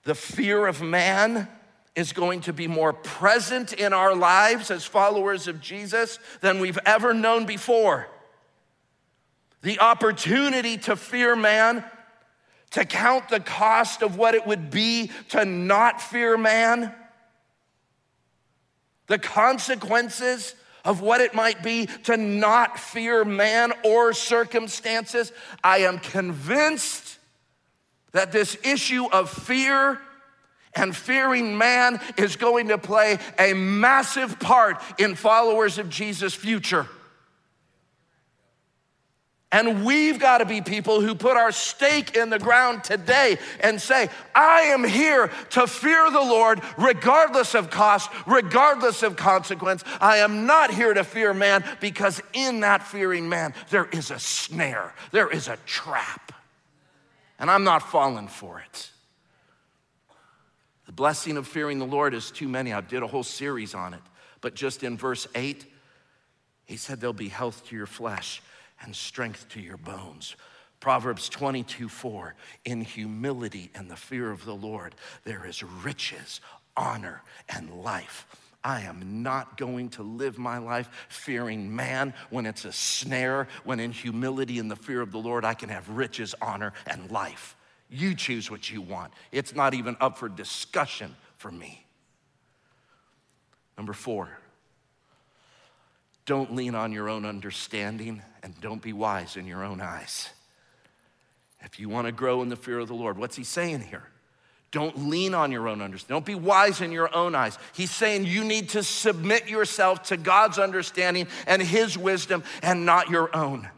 the 0.03 0.17
fear 0.17 0.67
of 0.67 0.83
man 0.83 1.49
is 1.95 2.13
going 2.13 2.41
to 2.41 2.53
be 2.53 2.67
more 2.67 2.93
present 2.93 3.73
in 3.73 3.93
our 3.93 4.17
lives 4.17 4.73
as 4.73 4.85
followers 4.85 5.47
of 5.47 5.61
Jesus 5.61 6.19
than 6.41 6.59
we've 6.59 6.79
ever 6.85 7.15
known 7.15 7.47
before. 7.47 8.09
The 9.63 9.79
opportunity 9.79 10.77
to 10.79 10.97
fear 10.97 11.37
man 11.37 11.85
to 12.75 12.85
count 12.85 13.29
the 13.29 13.39
cost 13.39 14.03
of 14.03 14.17
what 14.17 14.35
it 14.35 14.45
would 14.49 14.69
be 14.69 15.13
to 15.29 15.45
not 15.45 16.01
fear 16.01 16.37
man, 16.37 16.93
the 19.07 19.19
consequences 19.19 20.57
of 20.85 21.01
what 21.01 21.21
it 21.21 21.35
might 21.35 21.63
be 21.63 21.87
to 22.03 22.17
not 22.17 22.77
fear 22.77 23.25
man 23.25 23.73
or 23.85 24.13
circumstances, 24.13 25.31
I 25.63 25.79
am 25.79 26.01
convinced 26.01 27.19
that 28.11 28.33
this 28.33 28.57
issue 28.65 29.07
of 29.07 29.31
fear 29.31 30.01
and 30.75 30.97
fearing 30.97 31.57
man 31.57 32.01
is 32.17 32.35
going 32.35 32.69
to 32.69 32.79
play 32.79 33.19
a 33.39 33.55
massive 33.55 34.41
part 34.41 34.83
in 34.99 35.15
followers 35.15 35.79
of 35.79 35.89
Jesus' 35.89 36.35
future. 36.35 36.89
And 39.55 39.85
we've 39.85 40.19
got 40.19 40.39
to 40.39 40.47
be 40.47 40.61
people 40.63 41.01
who 41.01 41.15
put 41.15 41.37
our 41.37 41.53
stake 41.53 42.17
in 42.17 42.29
the 42.29 42.41
ground 42.41 42.83
today 42.83 43.39
and 43.61 43.81
say, 43.81 44.09
I 44.35 44.63
am 44.63 44.83
here 44.83 45.31
to 45.51 45.69
fear 45.69 46.11
the 46.11 46.19
Lord 46.19 46.61
regardless 46.77 47.55
of 47.55 47.71
cost, 47.71 48.11
regardless 48.27 49.05
of 49.05 49.15
consequence. 49.15 49.85
I 50.01 50.17
am 50.17 50.47
not 50.47 50.75
here 50.75 50.93
to 50.93 51.05
fear 51.05 51.33
man 51.33 51.63
because 51.79 52.21
in 52.33 52.61
that 52.61 52.83
fearing 52.83 53.29
man, 53.29 53.55
there 53.71 53.85
is 53.93 54.11
a 54.11 54.19
snare, 54.19 54.93
there 55.13 55.31
is 55.31 55.47
a 55.47 55.57
trap. 55.67 56.33
And 57.39 57.49
I'm 57.49 57.63
not 57.63 57.89
falling 57.89 58.27
for 58.27 58.59
it. 58.59 58.91
The 60.87 60.93
blessing 60.93 61.37
of 61.37 61.47
fearing 61.47 61.79
the 61.79 61.87
Lord 61.87 62.13
is 62.13 62.33
too 62.33 62.49
many. 62.49 62.73
I 62.73 62.81
did 62.81 63.05
a 63.05 63.07
whole 63.07 63.23
series 63.23 63.73
on 63.73 63.95
it. 63.95 64.03
But 64.41 64.57
just 64.57 64.83
in 64.83 64.99
verse 64.99 65.29
8, 65.33 65.65
he 66.65 66.77
said, 66.77 67.01
There'll 67.01 67.13
be 67.13 67.29
health 67.29 67.69
to 67.69 67.77
your 67.77 67.87
flesh 67.87 68.43
and 68.85 68.95
strength 68.95 69.49
to 69.51 69.61
your 69.61 69.77
bones. 69.77 70.37
Proverbs 70.81 71.29
22 71.29 71.89
4, 71.89 72.35
in 72.67 72.83
humility 72.83 73.71
and 73.75 73.91
the 73.91 73.97
fear 73.97 74.31
of 74.31 74.45
the 74.45 74.55
Lord, 74.55 74.95
there 75.25 75.47
is 75.47 75.63
riches, 75.63 76.41
honor, 76.77 77.23
and 77.49 77.71
life. 77.83 78.27
I 78.63 78.83
am 78.83 79.23
not 79.23 79.59
going 79.59 79.91
to 79.91 80.03
live 80.03 80.39
my 80.39 80.59
life 80.59 80.89
fearing 81.09 81.75
man 81.75 82.15
when 82.31 82.47
it's 82.47 82.65
a 82.65 82.73
snare, 82.73 83.49
when 83.65 83.79
in 83.79 83.93
humility 83.93 84.59
and 84.59 84.71
the 84.71 84.77
fear 84.77 85.01
of 85.01 85.13
the 85.13 85.19
Lord, 85.19 85.45
I 85.45 85.55
can 85.55 85.69
have 85.69 85.89
riches, 85.89 86.35
honor, 86.41 86.73
and 86.87 87.11
life. 87.11 87.57
You 87.91 88.15
choose 88.15 88.51
what 88.51 88.71
you 88.71 88.81
want. 88.81 89.13
It's 89.33 89.55
not 89.55 89.75
even 89.75 89.97
up 90.01 90.17
for 90.17 90.29
discussion 90.29 91.15
for 91.37 91.51
me. 91.51 91.85
Number 93.77 93.93
four, 93.93 94.39
don't 96.27 96.55
lean 96.55 96.75
on 96.75 96.93
your 96.93 97.09
own 97.09 97.25
understanding 97.25 98.23
and 98.43 98.59
don't 98.61 98.83
be 98.83 98.93
wise 98.93 99.37
in 99.37 99.47
your 99.47 99.63
own 99.63 99.81
eyes. 99.81 100.31
If 101.63 101.81
you 101.81 101.89
want 101.89 102.07
to 102.07 102.13
grow 102.13 102.43
in 102.43 102.49
the 102.49 102.57
fear 102.57 102.79
of 102.79 102.89
the 102.89 102.95
Lord, 102.95 103.19
what's 103.19 103.37
he 103.37 103.45
saying 103.45 103.81
here? 103.81 104.05
Don't 104.71 105.09
lean 105.09 105.35
on 105.35 105.53
your 105.53 105.69
own 105.69 105.81
understanding. 105.81 106.17
Don't 106.17 106.27
be 106.27 106.35
wise 106.35 106.81
in 106.81 106.91
your 106.91 107.15
own 107.15 107.35
eyes. 107.35 107.57
He's 107.75 107.93
saying 107.93 108.25
you 108.25 108.43
need 108.43 108.71
to 108.71 108.83
submit 108.83 109.49
yourself 109.49 110.03
to 110.05 110.17
God's 110.17 110.59
understanding 110.59 111.29
and 111.47 111.63
his 111.63 111.97
wisdom 111.97 112.43
and 112.63 112.85
not 112.85 113.09
your 113.09 113.35
own. 113.37 113.69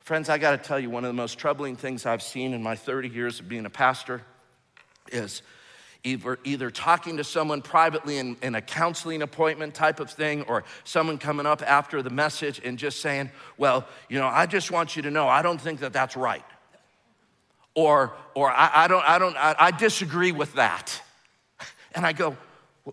Friends, 0.00 0.28
I 0.28 0.38
got 0.38 0.50
to 0.50 0.58
tell 0.58 0.78
you, 0.78 0.90
one 0.90 1.04
of 1.04 1.08
the 1.08 1.14
most 1.14 1.38
troubling 1.38 1.76
things 1.76 2.06
I've 2.06 2.22
seen 2.22 2.52
in 2.52 2.62
my 2.62 2.76
30 2.76 3.08
years 3.08 3.40
of 3.40 3.48
being 3.48 3.66
a 3.66 3.70
pastor 3.70 4.22
is 5.10 5.42
either, 6.06 6.38
either 6.44 6.70
talking 6.70 7.16
to 7.16 7.24
someone 7.24 7.60
privately 7.60 8.18
in, 8.18 8.36
in 8.40 8.54
a 8.54 8.62
counseling 8.62 9.22
appointment 9.22 9.74
type 9.74 10.00
of 10.00 10.10
thing, 10.10 10.42
or 10.42 10.64
someone 10.84 11.18
coming 11.18 11.44
up 11.44 11.62
after 11.62 12.00
the 12.00 12.10
message 12.10 12.60
and 12.64 12.78
just 12.78 13.00
saying, 13.00 13.30
Well, 13.58 13.86
you 14.08 14.18
know, 14.18 14.26
I 14.26 14.46
just 14.46 14.70
want 14.70 14.96
you 14.96 15.02
to 15.02 15.10
know, 15.10 15.28
I 15.28 15.42
don't 15.42 15.60
think 15.60 15.80
that 15.80 15.92
that's 15.92 16.16
right. 16.16 16.44
Or, 17.74 18.14
or 18.34 18.50
I, 18.50 18.84
I 18.84 18.88
don't, 18.88 19.04
I 19.04 19.18
don't, 19.18 19.36
I, 19.36 19.54
I 19.58 19.70
disagree 19.72 20.32
with 20.32 20.54
that. 20.54 21.02
And 21.94 22.06
I 22.06 22.12
go, 22.12 22.36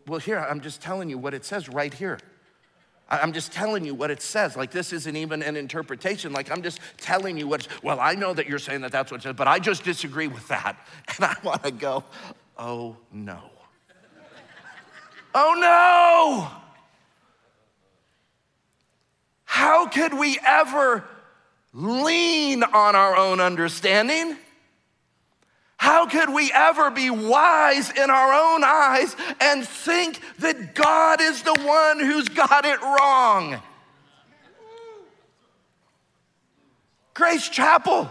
Well, 0.07 0.19
here, 0.19 0.39
I'm 0.39 0.61
just 0.61 0.81
telling 0.81 1.09
you 1.09 1.17
what 1.17 1.33
it 1.33 1.45
says 1.45 1.69
right 1.69 1.93
here. 1.93 2.19
I'm 3.09 3.33
just 3.33 3.51
telling 3.51 3.85
you 3.85 3.93
what 3.93 4.09
it 4.09 4.21
says. 4.21 4.55
Like, 4.55 4.71
this 4.71 4.91
isn't 4.91 5.15
even 5.15 5.43
an 5.43 5.55
interpretation. 5.55 6.33
Like, 6.33 6.49
I'm 6.49 6.63
just 6.63 6.79
telling 6.97 7.37
you 7.37 7.47
what, 7.47 7.67
well, 7.83 7.99
I 7.99 8.15
know 8.15 8.33
that 8.33 8.47
you're 8.47 8.59
saying 8.59 8.81
that 8.81 8.91
that's 8.91 9.11
what 9.11 9.19
it 9.19 9.23
says, 9.23 9.35
but 9.35 9.47
I 9.47 9.59
just 9.59 9.83
disagree 9.83 10.27
with 10.27 10.47
that. 10.47 10.77
And 11.15 11.25
I 11.25 11.35
want 11.43 11.63
to 11.63 11.69
go, 11.69 12.03
oh 12.57 12.95
no. 13.11 13.39
oh 15.33 15.55
no! 15.59 16.59
How 19.45 19.87
could 19.87 20.13
we 20.13 20.39
ever 20.45 21.03
lean 21.73 22.63
on 22.63 22.95
our 22.95 23.15
own 23.15 23.39
understanding? 23.39 24.37
How 25.77 26.05
could 26.05 26.29
we 26.29 26.51
ever 26.53 26.89
be 26.91 27.09
wise 27.09 27.91
in 27.91 28.09
our 28.09 28.33
own 28.33 28.63
eyes 28.63 29.15
and 29.41 29.67
think 29.67 30.19
that 30.39 30.75
God 30.75 31.19
is 31.19 31.43
the 31.43 31.55
one 31.61 31.99
who's 31.99 32.29
got 32.29 32.63
it 32.65 32.81
wrong? 32.81 33.61
Grace 37.13 37.49
Chapel. 37.49 38.09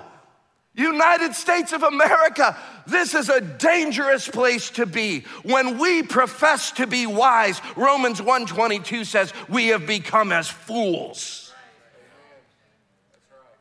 United 0.74 1.35
States 1.35 1.72
of 1.72 1.83
America, 1.83 2.57
this 2.86 3.14
is 3.14 3.28
a 3.28 3.40
dangerous 3.40 4.28
place 4.28 4.70
to 4.70 4.86
be. 4.86 5.20
When 5.42 5.78
we 5.78 6.02
profess 6.02 6.72
to 6.72 6.86
be 6.86 7.06
wise, 7.06 7.60
Romans 7.76 8.20
1:22 8.20 9.06
says, 9.06 9.32
we 9.48 9.68
have 9.68 9.86
become 9.86 10.32
as 10.32 10.48
fools. 10.48 11.52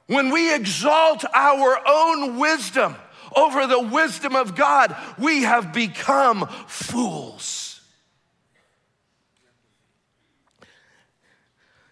When 0.07 0.29
we 0.29 0.53
exalt 0.53 1.23
our 1.33 1.79
own 1.87 2.37
wisdom 2.37 2.95
over 3.35 3.65
the 3.65 3.79
wisdom 3.79 4.35
of 4.35 4.55
God, 4.55 4.95
we 5.17 5.43
have 5.43 5.71
become 5.71 6.47
fools. 6.67 7.79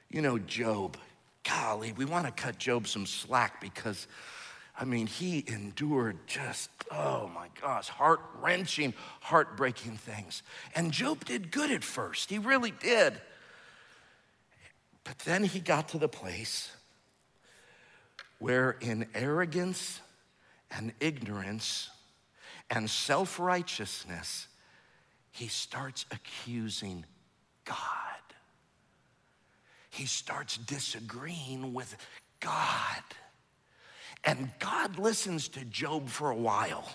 You 0.09 0.21
know, 0.21 0.39
Job, 0.39 0.97
golly, 1.43 1.93
we 1.93 2.03
want 2.03 2.25
to 2.25 2.31
cut 2.31 2.57
Job 2.57 2.87
some 2.87 3.05
slack 3.05 3.61
because 3.61 4.07
I 4.81 4.85
mean, 4.85 5.07
he 5.07 5.43
endured 5.45 6.25
just, 6.25 6.69
oh 6.89 7.29
my 7.35 7.47
gosh, 7.61 7.89
heart 7.89 8.21
wrenching, 8.41 8.93
heartbreaking 9.19 9.97
things. 9.97 10.41
And 10.73 10.93
Job 10.93 11.25
did 11.25 11.51
good 11.51 11.69
at 11.69 11.83
first, 11.83 12.29
he 12.29 12.37
really 12.39 12.71
did. 12.71 13.19
But 15.03 15.19
then 15.19 15.43
he 15.43 15.59
got 15.59 15.89
to 15.89 15.97
the 15.97 16.07
place 16.07 16.71
where, 18.37 18.77
in 18.79 19.07
arrogance 19.13 19.99
and 20.71 20.93
ignorance 21.01 21.89
and 22.69 22.89
self 22.89 23.37
righteousness, 23.37 24.47
he 25.31 25.47
starts 25.47 26.05
accusing 26.11 27.03
God. 27.65 27.75
He 29.89 30.05
starts 30.05 30.57
disagreeing 30.57 31.73
with 31.73 31.97
God. 32.39 33.03
And 34.23 34.51
God 34.59 34.99
listens 34.99 35.47
to 35.49 35.65
Job 35.65 36.09
for 36.09 36.29
a 36.29 36.35
while. 36.35 36.89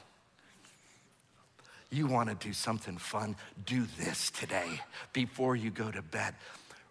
You 1.91 2.07
want 2.07 2.29
to 2.29 2.35
do 2.35 2.53
something 2.53 2.99
fun? 2.99 3.37
Do 3.67 3.87
this 3.99 4.31
today 4.31 4.81
before 5.13 5.57
you 5.57 5.71
go 5.71 5.91
to 5.91 6.03
bed. 6.03 6.35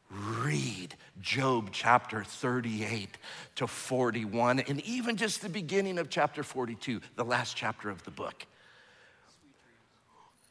Read 0.09 0.95
Job 1.21 1.69
chapter 1.71 2.23
38 2.23 3.17
to 3.55 3.67
41, 3.67 4.59
and 4.61 4.79
even 4.81 5.17
just 5.17 5.41
the 5.41 5.49
beginning 5.49 5.97
of 5.97 6.09
chapter 6.09 6.43
42, 6.43 7.01
the 7.15 7.25
last 7.25 7.55
chapter 7.55 7.89
of 7.89 8.03
the 8.03 8.11
book. 8.11 8.45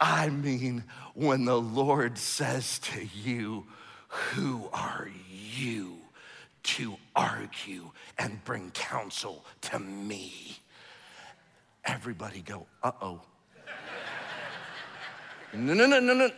I 0.00 0.30
mean, 0.30 0.84
when 1.14 1.44
the 1.44 1.60
Lord 1.60 2.18
says 2.18 2.80
to 2.80 3.06
you, 3.06 3.66
Who 4.08 4.68
are 4.72 5.08
you? 5.30 6.02
to 6.62 6.96
argue 7.14 7.90
and 8.18 8.42
bring 8.44 8.70
counsel 8.70 9.44
to 9.62 9.78
me. 9.78 10.58
Everybody 11.84 12.40
go, 12.40 12.66
uh 12.82 12.92
oh. 13.00 13.20
no, 15.54 15.74
no, 15.74 15.86
no, 15.86 16.00
no, 16.00 16.14
no. 16.14 16.30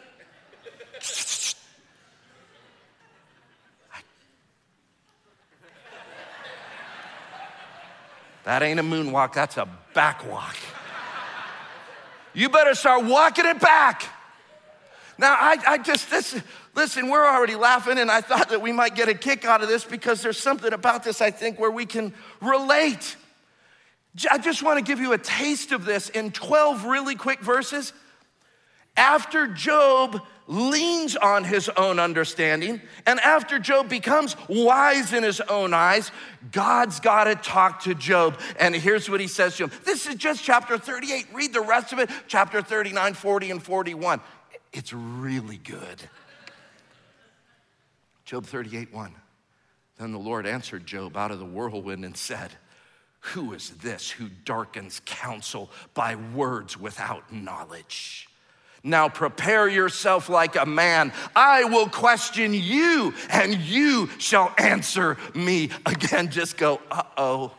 That 8.44 8.62
ain't 8.62 8.78
a 8.78 8.82
moonwalk, 8.82 9.32
that's 9.32 9.56
a 9.56 9.66
backwalk. 9.94 10.56
You 12.34 12.48
better 12.48 12.74
start 12.74 13.04
walking 13.04 13.46
it 13.46 13.60
back. 13.60 14.02
Now, 15.18 15.34
I, 15.34 15.56
I 15.66 15.78
just, 15.78 16.10
this, 16.10 16.40
listen, 16.74 17.08
we're 17.08 17.26
already 17.26 17.54
laughing, 17.54 17.98
and 17.98 18.10
I 18.10 18.20
thought 18.20 18.48
that 18.50 18.60
we 18.60 18.72
might 18.72 18.94
get 18.94 19.08
a 19.08 19.14
kick 19.14 19.44
out 19.44 19.62
of 19.62 19.68
this 19.68 19.84
because 19.84 20.22
there's 20.22 20.38
something 20.38 20.72
about 20.72 21.04
this, 21.04 21.20
I 21.20 21.30
think, 21.30 21.58
where 21.58 21.70
we 21.70 21.86
can 21.86 22.12
relate. 22.40 23.16
I 24.30 24.38
just 24.38 24.62
want 24.62 24.78
to 24.78 24.84
give 24.84 25.00
you 25.00 25.12
a 25.12 25.18
taste 25.18 25.72
of 25.72 25.84
this 25.84 26.08
in 26.08 26.30
12 26.30 26.84
really 26.84 27.14
quick 27.14 27.40
verses. 27.40 27.92
After 28.96 29.48
Job 29.48 30.20
leans 30.46 31.16
on 31.16 31.42
his 31.42 31.68
own 31.70 31.98
understanding, 31.98 32.80
and 33.06 33.18
after 33.20 33.58
Job 33.58 33.88
becomes 33.88 34.36
wise 34.48 35.12
in 35.12 35.24
his 35.24 35.40
own 35.40 35.74
eyes, 35.74 36.12
God's 36.52 37.00
got 37.00 37.24
to 37.24 37.34
talk 37.34 37.82
to 37.84 37.94
Job. 37.94 38.38
And 38.60 38.74
here's 38.74 39.10
what 39.10 39.20
he 39.20 39.26
says 39.26 39.56
to 39.56 39.64
him. 39.64 39.72
This 39.84 40.06
is 40.06 40.14
just 40.14 40.44
chapter 40.44 40.78
38. 40.78 41.26
Read 41.32 41.52
the 41.52 41.60
rest 41.60 41.92
of 41.92 41.98
it, 41.98 42.08
chapter 42.28 42.62
39, 42.62 43.14
40, 43.14 43.50
and 43.50 43.62
41. 43.62 44.20
It's 44.74 44.92
really 44.92 45.58
good. 45.58 46.02
Job 48.24 48.44
38 48.44 48.92
1. 48.92 49.14
Then 49.98 50.12
the 50.12 50.18
Lord 50.18 50.46
answered 50.46 50.84
Job 50.84 51.16
out 51.16 51.30
of 51.30 51.38
the 51.38 51.44
whirlwind 51.44 52.04
and 52.04 52.16
said, 52.16 52.50
Who 53.20 53.52
is 53.52 53.70
this 53.70 54.10
who 54.10 54.28
darkens 54.44 55.00
counsel 55.04 55.70
by 55.94 56.16
words 56.16 56.76
without 56.76 57.32
knowledge? 57.32 58.28
Now 58.82 59.08
prepare 59.08 59.68
yourself 59.68 60.28
like 60.28 60.56
a 60.56 60.66
man. 60.66 61.12
I 61.34 61.64
will 61.64 61.88
question 61.88 62.52
you, 62.52 63.14
and 63.30 63.54
you 63.54 64.10
shall 64.18 64.52
answer 64.58 65.16
me. 65.34 65.70
Again, 65.86 66.30
just 66.30 66.58
go, 66.58 66.80
uh 66.90 67.04
oh. 67.16 67.52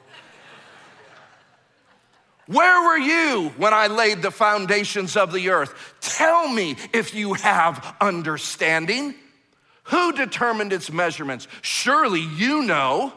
Where 2.47 2.83
were 2.83 2.97
you 2.97 3.49
when 3.57 3.73
I 3.73 3.87
laid 3.87 4.21
the 4.21 4.31
foundations 4.31 5.17
of 5.17 5.31
the 5.33 5.49
earth? 5.49 5.95
Tell 5.99 6.47
me 6.47 6.75
if 6.93 7.15
you 7.15 7.33
have 7.33 7.95
understanding. 7.99 9.15
Who 9.85 10.13
determined 10.13 10.73
its 10.73 10.91
measurements? 10.91 11.47
Surely 11.61 12.21
you 12.21 12.63
know. 12.63 13.13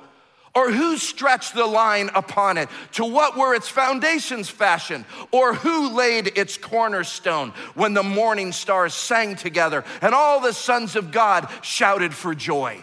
Or 0.55 0.73
who 0.73 0.97
stretched 0.97 1.55
the 1.55 1.67
line 1.67 2.11
upon 2.15 2.57
it? 2.57 2.69
To 2.93 3.05
what 3.05 3.37
were 3.37 3.55
its 3.55 3.69
foundations 3.69 4.49
fashioned? 4.49 5.05
Or 5.31 5.55
who 5.55 5.95
laid 5.95 6.39
its 6.39 6.57
cornerstone 6.57 7.51
when 7.75 7.95
the 7.95 8.03
morning 8.03 8.53
stars 8.53 8.95
sang 8.95 9.37
together 9.37 9.85
and 10.01 10.15
all 10.15 10.41
the 10.41 10.55
sons 10.55 10.97
of 10.97 11.13
God 11.13 11.49
shouted 11.63 12.15
for 12.15 12.35
joy? 12.35 12.83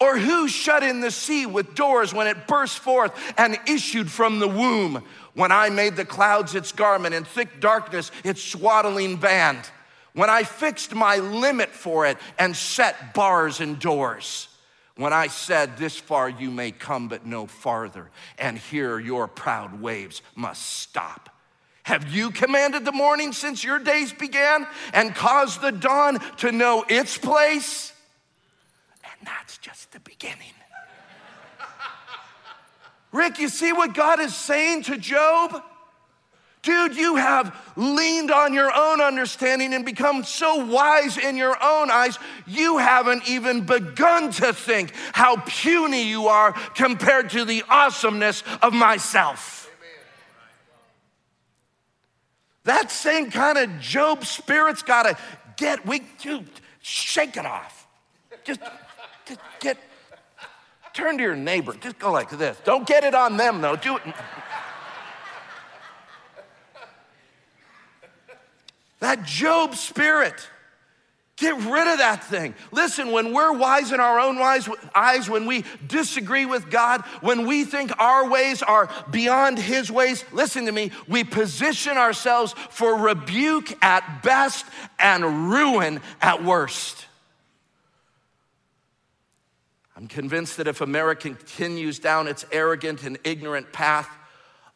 Or 0.00 0.16
who 0.16 0.48
shut 0.48 0.82
in 0.82 1.00
the 1.00 1.10
sea 1.10 1.46
with 1.46 1.74
doors 1.74 2.14
when 2.14 2.26
it 2.26 2.46
burst 2.46 2.78
forth 2.78 3.12
and 3.36 3.58
issued 3.66 4.10
from 4.10 4.38
the 4.38 4.46
womb? 4.46 5.02
When 5.38 5.52
I 5.52 5.70
made 5.70 5.94
the 5.94 6.04
clouds 6.04 6.56
its 6.56 6.72
garment 6.72 7.14
and 7.14 7.24
thick 7.24 7.60
darkness 7.60 8.10
its 8.24 8.42
swaddling 8.42 9.16
band? 9.16 9.70
When 10.12 10.28
I 10.28 10.42
fixed 10.42 10.94
my 10.94 11.18
limit 11.18 11.70
for 11.70 12.06
it 12.06 12.18
and 12.38 12.56
set 12.56 13.14
bars 13.14 13.60
and 13.60 13.78
doors? 13.78 14.48
when 14.98 15.12
I 15.12 15.28
said, 15.28 15.76
This 15.76 15.96
far 15.96 16.28
you 16.28 16.50
may 16.50 16.72
come, 16.72 17.06
but 17.06 17.24
no 17.24 17.46
farther, 17.46 18.10
and 18.36 18.58
here 18.58 18.98
your 18.98 19.28
proud 19.28 19.80
waves 19.80 20.22
must 20.34 20.80
stop. 20.80 21.30
Have 21.84 22.12
you 22.12 22.32
commanded 22.32 22.84
the 22.84 22.92
morning 22.92 23.32
since 23.32 23.62
your 23.62 23.78
days 23.78 24.12
began 24.12 24.66
and 24.92 25.14
caused 25.14 25.62
the 25.62 25.70
dawn 25.70 26.18
to 26.38 26.50
know 26.50 26.84
its 26.88 27.16
place? 27.16 27.92
And 29.04 29.26
that's 29.26 29.56
just 29.58 29.92
the 29.92 30.00
beginning. 30.00 30.57
Rick, 33.12 33.38
you 33.38 33.48
see 33.48 33.72
what 33.72 33.94
God 33.94 34.20
is 34.20 34.34
saying 34.34 34.84
to 34.84 34.98
Job? 34.98 35.62
Dude, 36.62 36.96
you 36.96 37.16
have 37.16 37.56
leaned 37.76 38.30
on 38.30 38.52
your 38.52 38.70
own 38.74 39.00
understanding 39.00 39.72
and 39.72 39.84
become 39.84 40.24
so 40.24 40.66
wise 40.66 41.16
in 41.16 41.36
your 41.36 41.56
own 41.62 41.90
eyes, 41.90 42.18
you 42.46 42.78
haven't 42.78 43.28
even 43.28 43.64
begun 43.64 44.32
to 44.32 44.52
think 44.52 44.92
how 45.12 45.36
puny 45.46 46.02
you 46.08 46.26
are 46.26 46.52
compared 46.74 47.30
to 47.30 47.44
the 47.44 47.62
awesomeness 47.68 48.42
of 48.60 48.72
myself. 48.72 49.70
That 52.64 52.90
same 52.90 53.30
kind 53.30 53.56
of 53.56 53.80
Job 53.80 54.26
spirit's 54.26 54.82
got 54.82 55.04
to 55.04 55.16
get, 55.56 55.86
we 55.86 56.02
dude, 56.20 56.50
shake 56.82 57.36
it 57.36 57.46
off. 57.46 57.86
Just, 58.44 58.60
just 59.26 59.40
get, 59.60 59.78
turn 60.94 61.18
to 61.18 61.22
your 61.22 61.36
neighbor. 61.36 61.74
Just 61.74 61.98
go 61.98 62.12
like 62.12 62.30
this. 62.30 62.58
Don't 62.64 62.86
get 62.86 63.04
it 63.04 63.14
on 63.14 63.36
them 63.36 63.60
though. 63.60 63.76
Do 63.76 63.96
it. 63.96 64.02
That 69.00 69.24
Job 69.24 69.74
spirit. 69.74 70.48
Get 71.38 71.54
rid 71.54 71.86
of 71.86 71.98
that 71.98 72.24
thing. 72.24 72.56
Listen, 72.72 73.12
when 73.12 73.32
we're 73.32 73.52
wise 73.52 73.92
in 73.92 74.00
our 74.00 74.18
own 74.18 74.40
wise 74.40 74.68
eyes, 74.92 75.30
when 75.30 75.46
we 75.46 75.64
disagree 75.86 76.46
with 76.46 76.68
God, 76.68 77.02
when 77.20 77.46
we 77.46 77.64
think 77.64 77.92
our 78.00 78.28
ways 78.28 78.60
are 78.60 78.88
beyond 79.12 79.56
His 79.56 79.88
ways, 79.88 80.24
listen 80.32 80.66
to 80.66 80.72
me, 80.72 80.90
we 81.06 81.22
position 81.22 81.96
ourselves 81.96 82.56
for 82.70 82.96
rebuke 82.96 83.72
at 83.84 84.24
best 84.24 84.66
and 84.98 85.52
ruin 85.52 86.00
at 86.20 86.42
worst. 86.42 87.06
I'm 89.98 90.06
convinced 90.06 90.58
that 90.58 90.68
if 90.68 90.80
America 90.80 91.28
continues 91.28 91.98
down 91.98 92.28
its 92.28 92.44
arrogant 92.52 93.02
and 93.02 93.18
ignorant 93.24 93.72
path, 93.72 94.08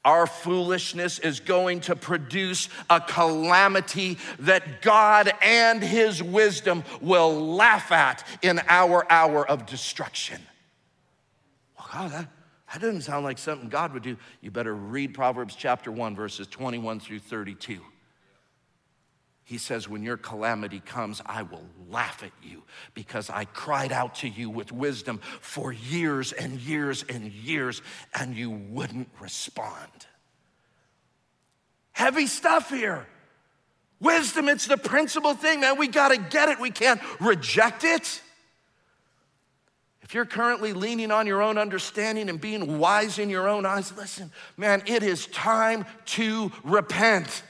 our 0.04 0.26
foolishness 0.26 1.20
is 1.20 1.38
going 1.38 1.78
to 1.82 1.94
produce 1.94 2.68
a 2.90 3.00
calamity 3.00 4.18
that 4.40 4.82
God 4.82 5.32
and 5.40 5.80
His 5.80 6.20
wisdom 6.20 6.82
will 7.00 7.54
laugh 7.54 7.92
at 7.92 8.26
in 8.42 8.60
our 8.66 9.06
hour 9.08 9.48
of 9.48 9.64
destruction. 9.64 10.42
Well, 11.78 11.86
God, 11.92 12.10
that, 12.10 12.28
that 12.72 12.80
doesn't 12.80 13.02
sound 13.02 13.22
like 13.22 13.38
something 13.38 13.68
God 13.68 13.92
would 13.92 14.02
do. 14.02 14.16
You 14.40 14.50
better 14.50 14.74
read 14.74 15.14
Proverbs 15.14 15.54
chapter 15.54 15.92
1, 15.92 16.16
verses 16.16 16.48
21 16.48 16.98
through 16.98 17.20
32. 17.20 17.80
He 19.52 19.58
says, 19.58 19.86
When 19.86 20.02
your 20.02 20.16
calamity 20.16 20.80
comes, 20.80 21.20
I 21.26 21.42
will 21.42 21.66
laugh 21.90 22.22
at 22.22 22.32
you 22.42 22.62
because 22.94 23.28
I 23.28 23.44
cried 23.44 23.92
out 23.92 24.14
to 24.16 24.28
you 24.28 24.48
with 24.48 24.72
wisdom 24.72 25.18
for 25.42 25.70
years 25.70 26.32
and 26.32 26.58
years 26.58 27.04
and 27.06 27.30
years, 27.30 27.82
and 28.14 28.34
you 28.34 28.50
wouldn't 28.50 29.10
respond. 29.20 30.06
Heavy 31.92 32.28
stuff 32.28 32.70
here. 32.70 33.06
Wisdom, 34.00 34.48
it's 34.48 34.68
the 34.68 34.78
principal 34.78 35.34
thing, 35.34 35.60
man. 35.60 35.76
We 35.76 35.86
got 35.86 36.12
to 36.12 36.16
get 36.16 36.48
it. 36.48 36.58
We 36.58 36.70
can't 36.70 37.02
reject 37.20 37.84
it. 37.84 38.22
If 40.00 40.14
you're 40.14 40.24
currently 40.24 40.72
leaning 40.72 41.10
on 41.10 41.26
your 41.26 41.42
own 41.42 41.58
understanding 41.58 42.30
and 42.30 42.40
being 42.40 42.78
wise 42.78 43.18
in 43.18 43.28
your 43.28 43.50
own 43.50 43.66
eyes, 43.66 43.94
listen, 43.98 44.32
man, 44.56 44.82
it 44.86 45.02
is 45.02 45.26
time 45.26 45.84
to 46.06 46.50
repent. 46.64 47.42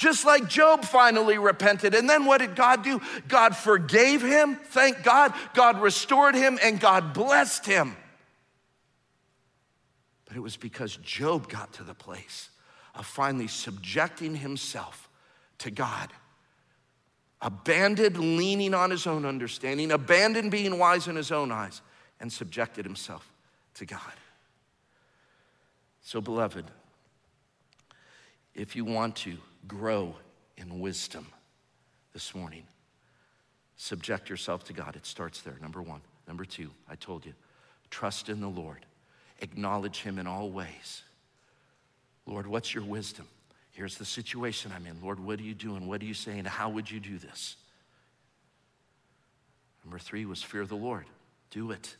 Just 0.00 0.24
like 0.24 0.48
Job 0.48 0.82
finally 0.86 1.36
repented. 1.36 1.94
And 1.94 2.08
then 2.08 2.24
what 2.24 2.38
did 2.38 2.56
God 2.56 2.82
do? 2.82 3.02
God 3.28 3.54
forgave 3.54 4.22
him, 4.22 4.54
thank 4.54 5.02
God. 5.02 5.34
God 5.52 5.82
restored 5.82 6.34
him, 6.34 6.58
and 6.62 6.80
God 6.80 7.12
blessed 7.12 7.66
him. 7.66 7.94
But 10.24 10.38
it 10.38 10.40
was 10.40 10.56
because 10.56 10.96
Job 10.96 11.50
got 11.50 11.74
to 11.74 11.82
the 11.82 11.92
place 11.92 12.48
of 12.94 13.04
finally 13.04 13.46
subjecting 13.46 14.34
himself 14.34 15.10
to 15.58 15.70
God. 15.70 16.10
Abandoned 17.42 18.16
leaning 18.16 18.72
on 18.72 18.90
his 18.90 19.06
own 19.06 19.26
understanding, 19.26 19.92
abandoned 19.92 20.50
being 20.50 20.78
wise 20.78 21.08
in 21.08 21.16
his 21.16 21.30
own 21.30 21.52
eyes, 21.52 21.82
and 22.20 22.32
subjected 22.32 22.86
himself 22.86 23.30
to 23.74 23.84
God. 23.84 24.00
So, 26.00 26.22
beloved, 26.22 26.64
if 28.54 28.74
you 28.74 28.86
want 28.86 29.16
to 29.16 29.36
grow 29.66 30.14
in 30.56 30.80
wisdom 30.80 31.26
this 32.12 32.34
morning. 32.34 32.64
Subject 33.76 34.28
yourself 34.28 34.64
to 34.64 34.72
God. 34.72 34.96
It 34.96 35.06
starts 35.06 35.40
there, 35.40 35.56
number 35.60 35.82
one. 35.82 36.00
Number 36.28 36.44
two, 36.44 36.70
I 36.88 36.96
told 36.96 37.24
you, 37.24 37.32
trust 37.90 38.28
in 38.28 38.40
the 38.40 38.48
Lord, 38.48 38.84
acknowledge 39.40 40.02
Him 40.02 40.18
in 40.18 40.26
all 40.26 40.50
ways. 40.50 41.02
Lord, 42.26 42.46
what's 42.46 42.74
your 42.74 42.84
wisdom? 42.84 43.26
Here's 43.72 43.96
the 43.96 44.04
situation 44.04 44.72
I'm 44.74 44.86
in. 44.86 45.00
Lord, 45.02 45.18
what 45.18 45.38
are 45.40 45.42
you 45.42 45.54
doing? 45.54 45.86
What 45.86 46.02
are 46.02 46.04
you 46.04 46.14
saying? 46.14 46.44
How 46.44 46.68
would 46.68 46.90
you 46.90 47.00
do 47.00 47.18
this? 47.18 47.56
Number 49.84 49.98
three 49.98 50.26
was 50.26 50.42
fear 50.42 50.66
the 50.66 50.74
Lord. 50.74 51.06
Do 51.50 51.70
it. 51.70 51.96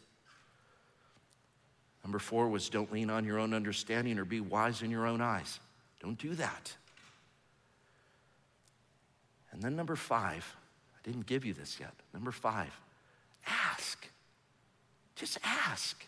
Number 2.04 2.18
four 2.18 2.48
was 2.48 2.68
don't 2.68 2.92
lean 2.92 3.10
on 3.10 3.24
your 3.24 3.38
own 3.38 3.54
understanding 3.54 4.18
or 4.18 4.24
be 4.24 4.40
wise 4.40 4.82
in 4.82 4.90
your 4.90 5.06
own 5.06 5.20
eyes. 5.20 5.60
Don't 6.00 6.18
do 6.18 6.34
that. 6.34 6.74
And 9.60 9.66
then 9.66 9.76
number 9.76 9.94
five, 9.94 10.56
I 10.94 11.06
didn't 11.06 11.26
give 11.26 11.44
you 11.44 11.52
this 11.52 11.78
yet. 11.78 11.92
Number 12.14 12.32
five, 12.32 12.70
ask. 13.46 14.08
Just 15.16 15.36
ask. 15.44 16.02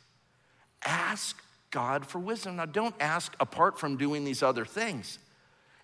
Ask 0.87 1.37
God 1.71 2.07
for 2.07 2.19
wisdom. 2.19 2.57
Now, 2.57 2.65
don't 2.65 2.95
ask 2.99 3.37
apart 3.41 3.79
from 3.79 3.99
doing 3.99 4.25
these 4.25 4.43
other 4.43 4.65
things. 4.65 5.19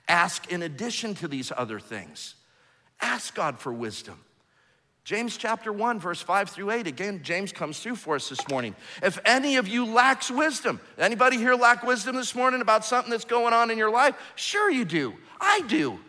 Ask 0.09 0.51
in 0.51 0.63
addition 0.63 1.15
to 1.17 1.29
these 1.29 1.53
other 1.55 1.79
things. 1.79 2.37
Ask 3.03 3.35
God 3.35 3.59
for 3.59 3.71
wisdom. 3.71 4.19
James 5.05 5.37
chapter 5.37 5.71
1, 5.71 6.01
verse 6.01 6.23
5 6.23 6.49
through 6.49 6.71
8. 6.71 6.87
Again, 6.87 7.21
James 7.23 7.53
comes 7.53 7.81
through 7.81 7.97
for 7.97 8.15
us 8.15 8.31
this 8.31 8.49
morning. 8.49 8.75
If 9.03 9.19
any 9.27 9.57
of 9.57 9.69
you 9.69 9.85
lacks 9.85 10.31
wisdom, 10.31 10.81
anybody 10.97 11.37
here 11.37 11.55
lack 11.55 11.83
wisdom 11.83 12.17
this 12.17 12.35
morning 12.35 12.63
about 12.63 12.87
something 12.87 13.11
that's 13.11 13.27
going 13.27 13.53
on 13.53 13.71
in 13.71 13.77
your 13.77 13.91
life? 13.91 14.15
Sure, 14.37 14.71
you 14.71 14.87
do. 14.87 15.13
I 15.39 15.61
do. 15.69 16.01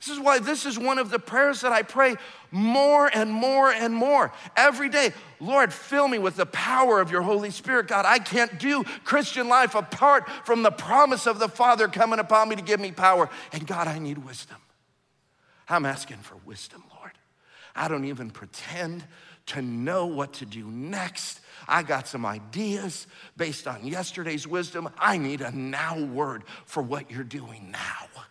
This 0.00 0.16
is 0.16 0.18
why 0.18 0.38
this 0.38 0.64
is 0.64 0.78
one 0.78 0.98
of 0.98 1.10
the 1.10 1.18
prayers 1.18 1.60
that 1.60 1.72
I 1.72 1.82
pray 1.82 2.16
more 2.50 3.10
and 3.12 3.30
more 3.30 3.70
and 3.70 3.94
more 3.94 4.32
every 4.56 4.88
day. 4.88 5.12
Lord, 5.40 5.74
fill 5.74 6.08
me 6.08 6.18
with 6.18 6.36
the 6.36 6.46
power 6.46 7.00
of 7.00 7.10
your 7.10 7.20
Holy 7.20 7.50
Spirit. 7.50 7.86
God, 7.86 8.06
I 8.06 8.18
can't 8.18 8.58
do 8.58 8.82
Christian 9.04 9.48
life 9.48 9.74
apart 9.74 10.26
from 10.46 10.62
the 10.62 10.70
promise 10.70 11.26
of 11.26 11.38
the 11.38 11.50
Father 11.50 11.86
coming 11.86 12.18
upon 12.18 12.48
me 12.48 12.56
to 12.56 12.62
give 12.62 12.80
me 12.80 12.92
power. 12.92 13.28
And 13.52 13.66
God, 13.66 13.88
I 13.88 13.98
need 13.98 14.16
wisdom. 14.16 14.56
I'm 15.68 15.84
asking 15.84 16.18
for 16.18 16.36
wisdom, 16.46 16.82
Lord. 16.96 17.12
I 17.76 17.86
don't 17.86 18.06
even 18.06 18.30
pretend 18.30 19.04
to 19.46 19.60
know 19.60 20.06
what 20.06 20.32
to 20.34 20.46
do 20.46 20.64
next. 20.64 21.40
I 21.68 21.82
got 21.82 22.08
some 22.08 22.24
ideas 22.24 23.06
based 23.36 23.68
on 23.68 23.86
yesterday's 23.86 24.46
wisdom. 24.46 24.88
I 24.98 25.18
need 25.18 25.42
a 25.42 25.54
now 25.54 26.02
word 26.02 26.44
for 26.64 26.82
what 26.82 27.10
you're 27.10 27.22
doing 27.22 27.70
now. 27.70 28.22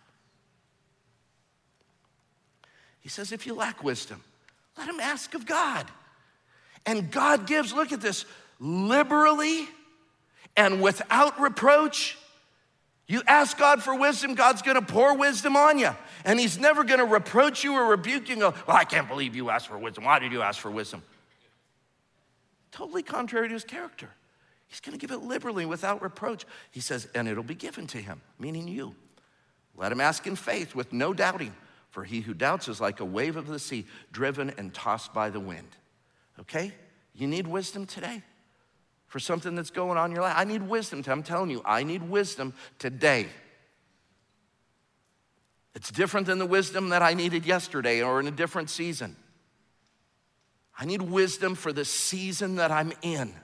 He 3.00 3.08
says, 3.08 3.32
if 3.32 3.46
you 3.46 3.54
lack 3.54 3.82
wisdom, 3.82 4.22
let 4.76 4.88
him 4.88 5.00
ask 5.00 5.34
of 5.34 5.46
God. 5.46 5.86
And 6.86 7.10
God 7.10 7.46
gives, 7.46 7.72
look 7.72 7.92
at 7.92 8.00
this, 8.00 8.24
liberally 8.58 9.68
and 10.56 10.82
without 10.82 11.40
reproach. 11.40 12.18
You 13.06 13.22
ask 13.26 13.58
God 13.58 13.82
for 13.82 13.94
wisdom, 13.94 14.34
God's 14.34 14.62
gonna 14.62 14.82
pour 14.82 15.16
wisdom 15.16 15.56
on 15.56 15.78
you. 15.78 15.90
And 16.24 16.38
He's 16.38 16.58
never 16.58 16.84
gonna 16.84 17.04
reproach 17.04 17.64
you 17.64 17.74
or 17.74 17.86
rebuke 17.86 18.28
you 18.28 18.34
and 18.34 18.40
go, 18.40 18.54
Well, 18.66 18.76
I 18.76 18.84
can't 18.84 19.08
believe 19.08 19.34
you 19.34 19.50
asked 19.50 19.66
for 19.66 19.78
wisdom. 19.78 20.04
Why 20.04 20.18
did 20.18 20.32
you 20.32 20.42
ask 20.42 20.60
for 20.60 20.70
wisdom? 20.70 21.02
Totally 22.70 23.02
contrary 23.02 23.48
to 23.48 23.54
His 23.54 23.64
character. 23.64 24.10
He's 24.68 24.80
gonna 24.80 24.98
give 24.98 25.10
it 25.10 25.22
liberally 25.22 25.66
without 25.66 26.02
reproach. 26.02 26.46
He 26.70 26.80
says, 26.80 27.08
And 27.14 27.26
it'll 27.26 27.42
be 27.42 27.56
given 27.56 27.88
to 27.88 27.98
Him, 27.98 28.20
meaning 28.38 28.68
you. 28.68 28.94
Let 29.76 29.90
Him 29.90 30.00
ask 30.00 30.26
in 30.26 30.36
faith 30.36 30.74
with 30.74 30.92
no 30.92 31.12
doubting. 31.12 31.54
For 31.90 32.04
he 32.04 32.20
who 32.20 32.34
doubts 32.34 32.68
is 32.68 32.80
like 32.80 33.00
a 33.00 33.04
wave 33.04 33.36
of 33.36 33.46
the 33.46 33.58
sea, 33.58 33.86
driven 34.12 34.50
and 34.56 34.72
tossed 34.72 35.12
by 35.12 35.28
the 35.30 35.40
wind. 35.40 35.76
Okay? 36.38 36.72
You 37.14 37.26
need 37.26 37.46
wisdom 37.46 37.84
today 37.84 38.22
for 39.08 39.18
something 39.18 39.56
that's 39.56 39.70
going 39.70 39.98
on 39.98 40.10
in 40.10 40.14
your 40.14 40.22
life. 40.22 40.36
I 40.36 40.44
need 40.44 40.62
wisdom. 40.62 41.02
I'm 41.06 41.24
telling 41.24 41.50
you, 41.50 41.62
I 41.64 41.82
need 41.82 42.08
wisdom 42.08 42.54
today. 42.78 43.26
It's 45.74 45.90
different 45.90 46.28
than 46.28 46.38
the 46.38 46.46
wisdom 46.46 46.90
that 46.90 47.02
I 47.02 47.14
needed 47.14 47.44
yesterday 47.44 48.02
or 48.02 48.20
in 48.20 48.28
a 48.28 48.32
different 48.32 48.70
season. 48.70 49.16
I 50.78 50.84
need 50.84 51.02
wisdom 51.02 51.56
for 51.56 51.72
the 51.72 51.84
season 51.84 52.56
that 52.56 52.70
I'm 52.70 52.92
in. 53.02 53.34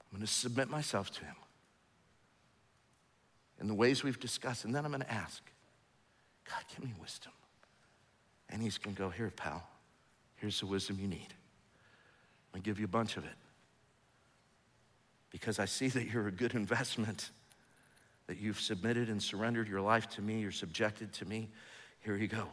I'm 0.00 0.12
going 0.12 0.20
to 0.20 0.26
submit 0.26 0.68
myself 0.68 1.10
to 1.12 1.24
Him 1.24 1.34
in 3.60 3.66
the 3.66 3.74
ways 3.74 4.02
we've 4.04 4.20
discussed, 4.20 4.64
and 4.64 4.74
then 4.74 4.84
I'm 4.84 4.90
going 4.90 5.02
to 5.02 5.12
ask, 5.12 5.42
God, 6.48 6.62
give 6.70 6.84
me 6.84 6.94
wisdom. 7.00 7.32
And 8.48 8.62
He's 8.62 8.78
going 8.78 8.96
to 8.96 9.02
go, 9.02 9.10
Here, 9.10 9.30
pal, 9.34 9.66
here's 10.36 10.60
the 10.60 10.66
wisdom 10.66 10.98
you 11.00 11.08
need. 11.08 11.28
I'm 11.28 12.60
going 12.60 12.62
to 12.62 12.70
give 12.70 12.78
you 12.78 12.86
a 12.86 12.88
bunch 12.88 13.16
of 13.16 13.24
it 13.24 13.34
because 15.30 15.58
I 15.58 15.66
see 15.66 15.88
that 15.88 16.06
you're 16.06 16.28
a 16.28 16.32
good 16.32 16.54
investment, 16.54 17.30
that 18.26 18.38
you've 18.38 18.60
submitted 18.60 19.08
and 19.08 19.22
surrendered 19.22 19.68
your 19.68 19.80
life 19.80 20.08
to 20.10 20.22
me, 20.22 20.40
you're 20.40 20.50
subjected 20.50 21.12
to 21.14 21.24
me. 21.24 21.50
Here 22.00 22.16
you 22.16 22.28
go. 22.28 22.48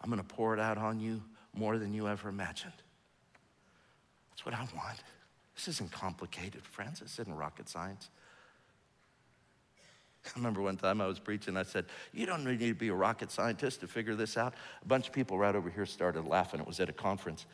I'm 0.00 0.10
going 0.10 0.22
to 0.22 0.34
pour 0.34 0.54
it 0.54 0.60
out 0.60 0.78
on 0.78 1.00
you 1.00 1.22
more 1.54 1.78
than 1.78 1.92
you 1.92 2.08
ever 2.08 2.28
imagined. 2.28 2.72
That's 4.30 4.44
what 4.44 4.54
I 4.54 4.60
want. 4.60 5.02
This 5.54 5.68
isn't 5.68 5.90
complicated, 5.90 6.64
friends. 6.64 7.00
This 7.00 7.18
isn't 7.18 7.34
rocket 7.34 7.68
science. 7.68 8.10
I 10.26 10.30
remember 10.36 10.60
one 10.62 10.76
time 10.76 11.00
I 11.00 11.06
was 11.06 11.18
preaching, 11.18 11.56
I 11.56 11.62
said, 11.62 11.86
You 12.12 12.26
don't 12.26 12.44
need 12.44 12.60
to 12.60 12.74
be 12.74 12.88
a 12.88 12.94
rocket 12.94 13.30
scientist 13.30 13.80
to 13.80 13.86
figure 13.86 14.14
this 14.14 14.36
out. 14.36 14.54
A 14.82 14.86
bunch 14.86 15.06
of 15.08 15.12
people 15.12 15.38
right 15.38 15.54
over 15.54 15.70
here 15.70 15.86
started 15.86 16.26
laughing. 16.26 16.60
It 16.60 16.66
was 16.66 16.80
at 16.80 16.88
a 16.88 16.92
conference. 16.92 17.46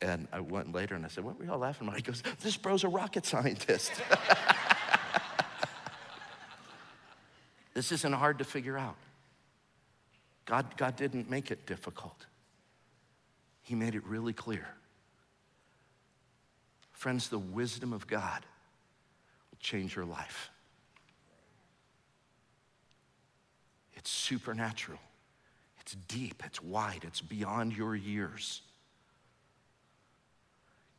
And 0.00 0.26
I 0.32 0.40
went 0.40 0.72
later 0.72 0.94
and 0.94 1.04
I 1.04 1.08
said, 1.08 1.24
What 1.24 1.38
were 1.38 1.44
y'all 1.44 1.58
laughing 1.58 1.86
about? 1.86 1.96
He 1.96 2.02
goes, 2.02 2.22
This 2.40 2.56
bro's 2.56 2.84
a 2.84 2.88
rocket 2.88 3.26
scientist. 3.26 3.92
this 7.74 7.92
isn't 7.92 8.12
hard 8.12 8.38
to 8.38 8.44
figure 8.44 8.78
out. 8.78 8.96
God, 10.44 10.76
God 10.76 10.96
didn't 10.96 11.30
make 11.30 11.50
it 11.50 11.66
difficult, 11.66 12.26
He 13.62 13.74
made 13.74 13.94
it 13.94 14.04
really 14.04 14.32
clear. 14.32 14.66
Friends, 16.92 17.28
the 17.28 17.38
wisdom 17.38 17.92
of 17.92 18.06
God 18.06 18.46
will 19.50 19.58
change 19.58 19.96
your 19.96 20.04
life. 20.04 20.51
It's 24.02 24.10
supernatural, 24.10 24.98
it's 25.80 25.94
deep, 26.08 26.42
it's 26.44 26.60
wide, 26.60 27.04
it's 27.04 27.20
beyond 27.20 27.72
your 27.76 27.94
years. 27.94 28.60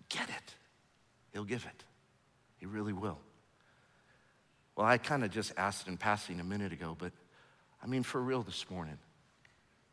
Get 0.07 0.29
it. 0.29 0.55
He'll 1.33 1.43
give 1.43 1.65
it. 1.65 1.83
He 2.61 2.65
really 2.65 2.93
will. 2.93 3.17
Well, 4.77 4.87
I 4.87 4.97
kind 4.99 5.25
of 5.25 5.31
just 5.31 5.51
asked 5.57 5.89
in 5.89 5.97
passing 5.97 6.39
a 6.39 6.45
minute 6.45 6.71
ago, 6.71 6.95
but 6.97 7.11
I 7.83 7.87
mean, 7.87 8.03
for 8.03 8.21
real 8.21 8.41
this 8.41 8.69
morning. 8.69 8.97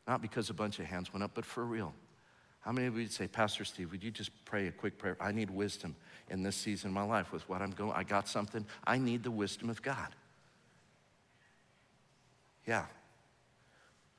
Not 0.06 0.22
because 0.22 0.48
a 0.48 0.54
bunch 0.54 0.78
of 0.78 0.84
hands 0.84 1.12
went 1.12 1.24
up, 1.24 1.32
but 1.34 1.44
for 1.44 1.64
real. 1.64 1.92
How 2.60 2.70
many 2.70 2.86
of 2.86 2.94
you 2.94 3.02
would 3.02 3.12
say, 3.12 3.26
Pastor 3.26 3.64
Steve, 3.64 3.90
would 3.90 4.04
you 4.04 4.12
just 4.12 4.30
pray 4.44 4.68
a 4.68 4.70
quick 4.70 4.98
prayer? 4.98 5.16
I 5.20 5.32
need 5.32 5.50
wisdom 5.50 5.96
in 6.28 6.44
this 6.44 6.54
season 6.54 6.90
of 6.90 6.94
my 6.94 7.02
life 7.02 7.32
with 7.32 7.48
what 7.48 7.60
I'm 7.60 7.72
going. 7.72 7.92
I 7.92 8.04
got 8.04 8.28
something. 8.28 8.64
I 8.84 8.98
need 8.98 9.24
the 9.24 9.32
wisdom 9.32 9.68
of 9.68 9.82
God. 9.82 10.14
Yeah, 12.68 12.84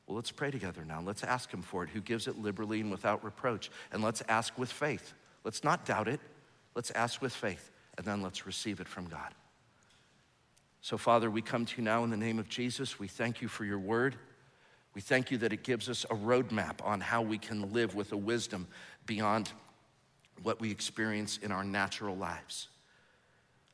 well, 0.08 0.16
let's 0.16 0.32
pray 0.32 0.52
together 0.52 0.84
now. 0.86 1.02
Let's 1.02 1.24
ask 1.24 1.52
Him 1.52 1.62
for 1.62 1.84
it, 1.84 1.90
who 1.90 2.02
gives 2.02 2.28
it 2.28 2.38
liberally 2.38 2.82
and 2.82 2.92
without 2.92 3.24
reproach. 3.24 3.70
And 3.92 4.04
let's 4.04 4.22
ask 4.28 4.58
with 4.58 4.72
faith. 4.72 5.14
Let's 5.44 5.64
not 5.64 5.86
doubt 5.86 6.08
it. 6.08 6.20
Let's 6.76 6.92
ask 6.92 7.22
with 7.22 7.34
faith, 7.34 7.72
and 7.98 8.06
then 8.06 8.22
let's 8.22 8.46
receive 8.46 8.80
it 8.80 8.88
from 8.88 9.08
God. 9.08 9.34
So, 10.82 10.98
Father, 10.98 11.30
we 11.30 11.42
come 11.42 11.66
to 11.66 11.78
you 11.78 11.84
now 11.84 12.04
in 12.04 12.10
the 12.10 12.18
name 12.18 12.40
of 12.40 12.50
Jesus. 12.50 12.98
We 12.98 13.08
thank 13.08 13.42
you 13.42 13.48
for 13.48 13.66
your 13.66 13.80
word. 13.80 14.16
We 14.94 15.02
thank 15.02 15.32
you 15.32 15.38
that 15.40 15.54
it 15.54 15.64
gives 15.64 15.90
us 15.90 16.06
a 16.06 16.16
roadmap 16.16 16.84
on 16.84 17.00
how 17.00 17.22
we 17.22 17.38
can 17.38 17.72
live 17.72 17.96
with 17.96 18.12
a 18.12 18.18
wisdom 18.18 18.68
beyond 19.06 19.52
what 20.44 20.60
we 20.60 20.72
experience 20.72 21.38
in 21.38 21.52
our 21.52 21.64
natural 21.64 22.16
lives. 22.16 22.68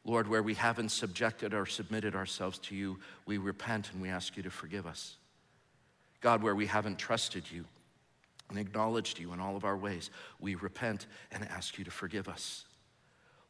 Lord, 0.04 0.28
where 0.28 0.44
we 0.44 0.54
haven't 0.54 0.90
subjected 0.90 1.54
or 1.54 1.66
submitted 1.66 2.16
ourselves 2.16 2.60
to 2.60 2.76
you, 2.76 3.00
we 3.26 3.38
repent 3.38 3.92
and 3.92 4.02
we 4.02 4.10
ask 4.10 4.38
you 4.38 4.44
to 4.44 4.50
forgive 4.50 4.86
us. 4.86 5.18
God, 6.22 6.42
where 6.42 6.56
we 6.56 6.66
haven't 6.66 6.98
trusted 6.98 7.50
you 7.52 7.66
and 8.50 8.58
acknowledged 8.58 9.20
you 9.20 9.34
in 9.34 9.40
all 9.40 9.56
of 9.56 9.66
our 9.66 9.78
ways, 9.78 10.10
we 10.40 10.56
repent 10.56 11.06
and 11.32 11.44
ask 11.50 11.78
you 11.78 11.84
to 11.84 11.92
forgive 11.92 12.28
us. 12.28 12.66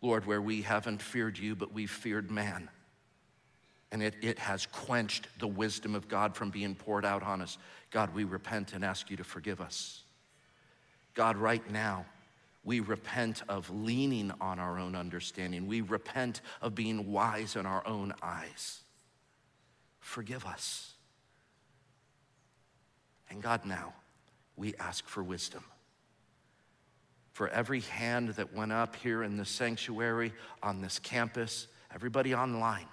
Lord, 0.01 0.25
where 0.25 0.41
we 0.41 0.61
haven't 0.61 1.01
feared 1.01 1.37
you, 1.37 1.55
but 1.55 1.73
we've 1.73 1.89
feared 1.89 2.29
man, 2.29 2.69
and 3.91 4.03
it, 4.03 4.15
it 4.21 4.37
has 4.39 4.65
quenched 4.65 5.27
the 5.39 5.47
wisdom 5.47 5.95
of 5.95 6.07
God 6.07 6.35
from 6.35 6.49
being 6.49 6.75
poured 6.75 7.05
out 7.05 7.23
on 7.23 7.41
us, 7.41 7.57
God, 7.89 8.13
we 8.13 8.25
repent 8.25 8.73
and 8.73 8.83
ask 8.83 9.09
you 9.09 9.17
to 9.17 9.23
forgive 9.23 9.61
us. 9.61 10.03
God, 11.13 11.37
right 11.37 11.67
now, 11.71 12.05
we 12.63 12.81
repent 12.81 13.43
of 13.47 13.69
leaning 13.69 14.31
on 14.41 14.59
our 14.59 14.77
own 14.77 14.93
understanding. 14.93 15.67
We 15.67 15.81
repent 15.81 16.41
of 16.61 16.75
being 16.75 17.11
wise 17.11 17.55
in 17.55 17.65
our 17.65 17.85
own 17.87 18.13
eyes. 18.21 18.81
Forgive 20.01 20.45
us. 20.45 20.93
And 23.37 23.43
God, 23.43 23.67
now 23.67 23.93
we 24.55 24.73
ask 24.79 25.07
for 25.07 25.21
wisdom. 25.21 25.63
For 27.33 27.47
every 27.47 27.81
hand 27.81 28.29
that 28.29 28.51
went 28.51 28.71
up 28.71 28.95
here 28.95 29.21
in 29.21 29.37
the 29.37 29.45
sanctuary, 29.45 30.33
on 30.63 30.81
this 30.81 30.97
campus, 30.97 31.67
everybody 31.93 32.33
online, 32.33 32.87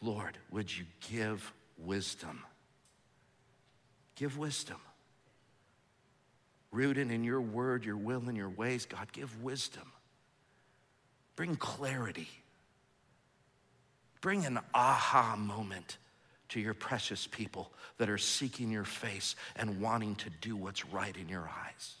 Lord, 0.00 0.38
would 0.52 0.70
you 0.70 0.84
give 1.10 1.52
wisdom? 1.76 2.44
Give 4.14 4.38
wisdom. 4.38 4.78
Rooted 6.70 7.10
in 7.10 7.24
your 7.24 7.40
word, 7.40 7.84
your 7.84 7.96
will, 7.96 8.22
and 8.28 8.36
your 8.36 8.48
ways, 8.48 8.86
God, 8.86 9.10
give 9.10 9.42
wisdom. 9.42 9.90
Bring 11.34 11.56
clarity. 11.56 12.28
Bring 14.20 14.46
an 14.46 14.60
aha 14.72 15.34
moment 15.34 15.98
to 16.50 16.60
your 16.60 16.74
precious 16.74 17.26
people 17.26 17.72
that 17.98 18.10
are 18.10 18.18
seeking 18.18 18.70
your 18.70 18.84
face 18.84 19.34
and 19.56 19.80
wanting 19.80 20.14
to 20.16 20.30
do 20.40 20.56
what's 20.56 20.84
right 20.86 21.16
in 21.16 21.28
your 21.28 21.48
eyes. 21.66 21.94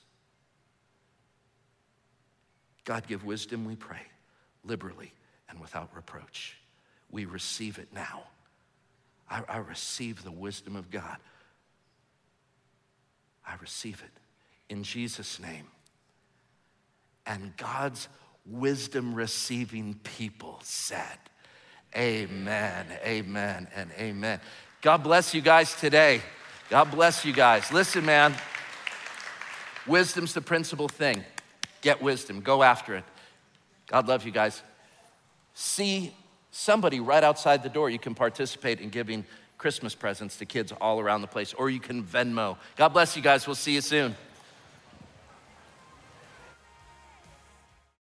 God, 2.84 3.06
give 3.06 3.24
wisdom, 3.24 3.64
we 3.64 3.76
pray, 3.76 4.02
liberally 4.64 5.12
and 5.48 5.60
without 5.60 5.94
reproach. 5.94 6.56
We 7.10 7.24
receive 7.24 7.78
it 7.78 7.88
now. 7.92 8.24
I, 9.28 9.42
I 9.48 9.56
receive 9.58 10.24
the 10.24 10.32
wisdom 10.32 10.76
of 10.76 10.90
God. 10.90 11.16
I 13.46 13.54
receive 13.60 14.02
it 14.04 14.72
in 14.72 14.82
Jesus' 14.82 15.38
name. 15.40 15.66
And 17.26 17.56
God's 17.56 18.08
wisdom 18.46 19.14
receiving 19.14 20.00
people 20.02 20.58
said, 20.62 21.18
Amen, 21.96 22.86
amen, 23.04 23.66
and 23.74 23.90
amen. 23.98 24.40
God 24.80 25.02
bless 25.02 25.34
you 25.34 25.40
guys 25.40 25.74
today. 25.74 26.22
God 26.68 26.90
bless 26.90 27.24
you 27.24 27.32
guys. 27.32 27.72
Listen, 27.72 28.06
man, 28.06 28.34
wisdom's 29.86 30.32
the 30.32 30.40
principal 30.40 30.88
thing. 30.88 31.24
Get 31.80 32.00
wisdom, 32.00 32.40
go 32.40 32.62
after 32.62 32.94
it. 32.94 33.04
God 33.88 34.06
love 34.06 34.24
you 34.24 34.30
guys. 34.30 34.62
See 35.54 36.14
somebody 36.52 37.00
right 37.00 37.24
outside 37.24 37.62
the 37.62 37.68
door. 37.68 37.90
You 37.90 37.98
can 37.98 38.14
participate 38.14 38.80
in 38.80 38.90
giving 38.90 39.24
Christmas 39.58 39.94
presents 39.94 40.36
to 40.38 40.46
kids 40.46 40.72
all 40.80 41.00
around 41.00 41.22
the 41.22 41.26
place, 41.26 41.52
or 41.54 41.70
you 41.70 41.80
can 41.80 42.04
Venmo. 42.04 42.56
God 42.76 42.90
bless 42.90 43.16
you 43.16 43.22
guys. 43.22 43.46
We'll 43.46 43.56
see 43.56 43.74
you 43.74 43.80
soon. 43.80 44.14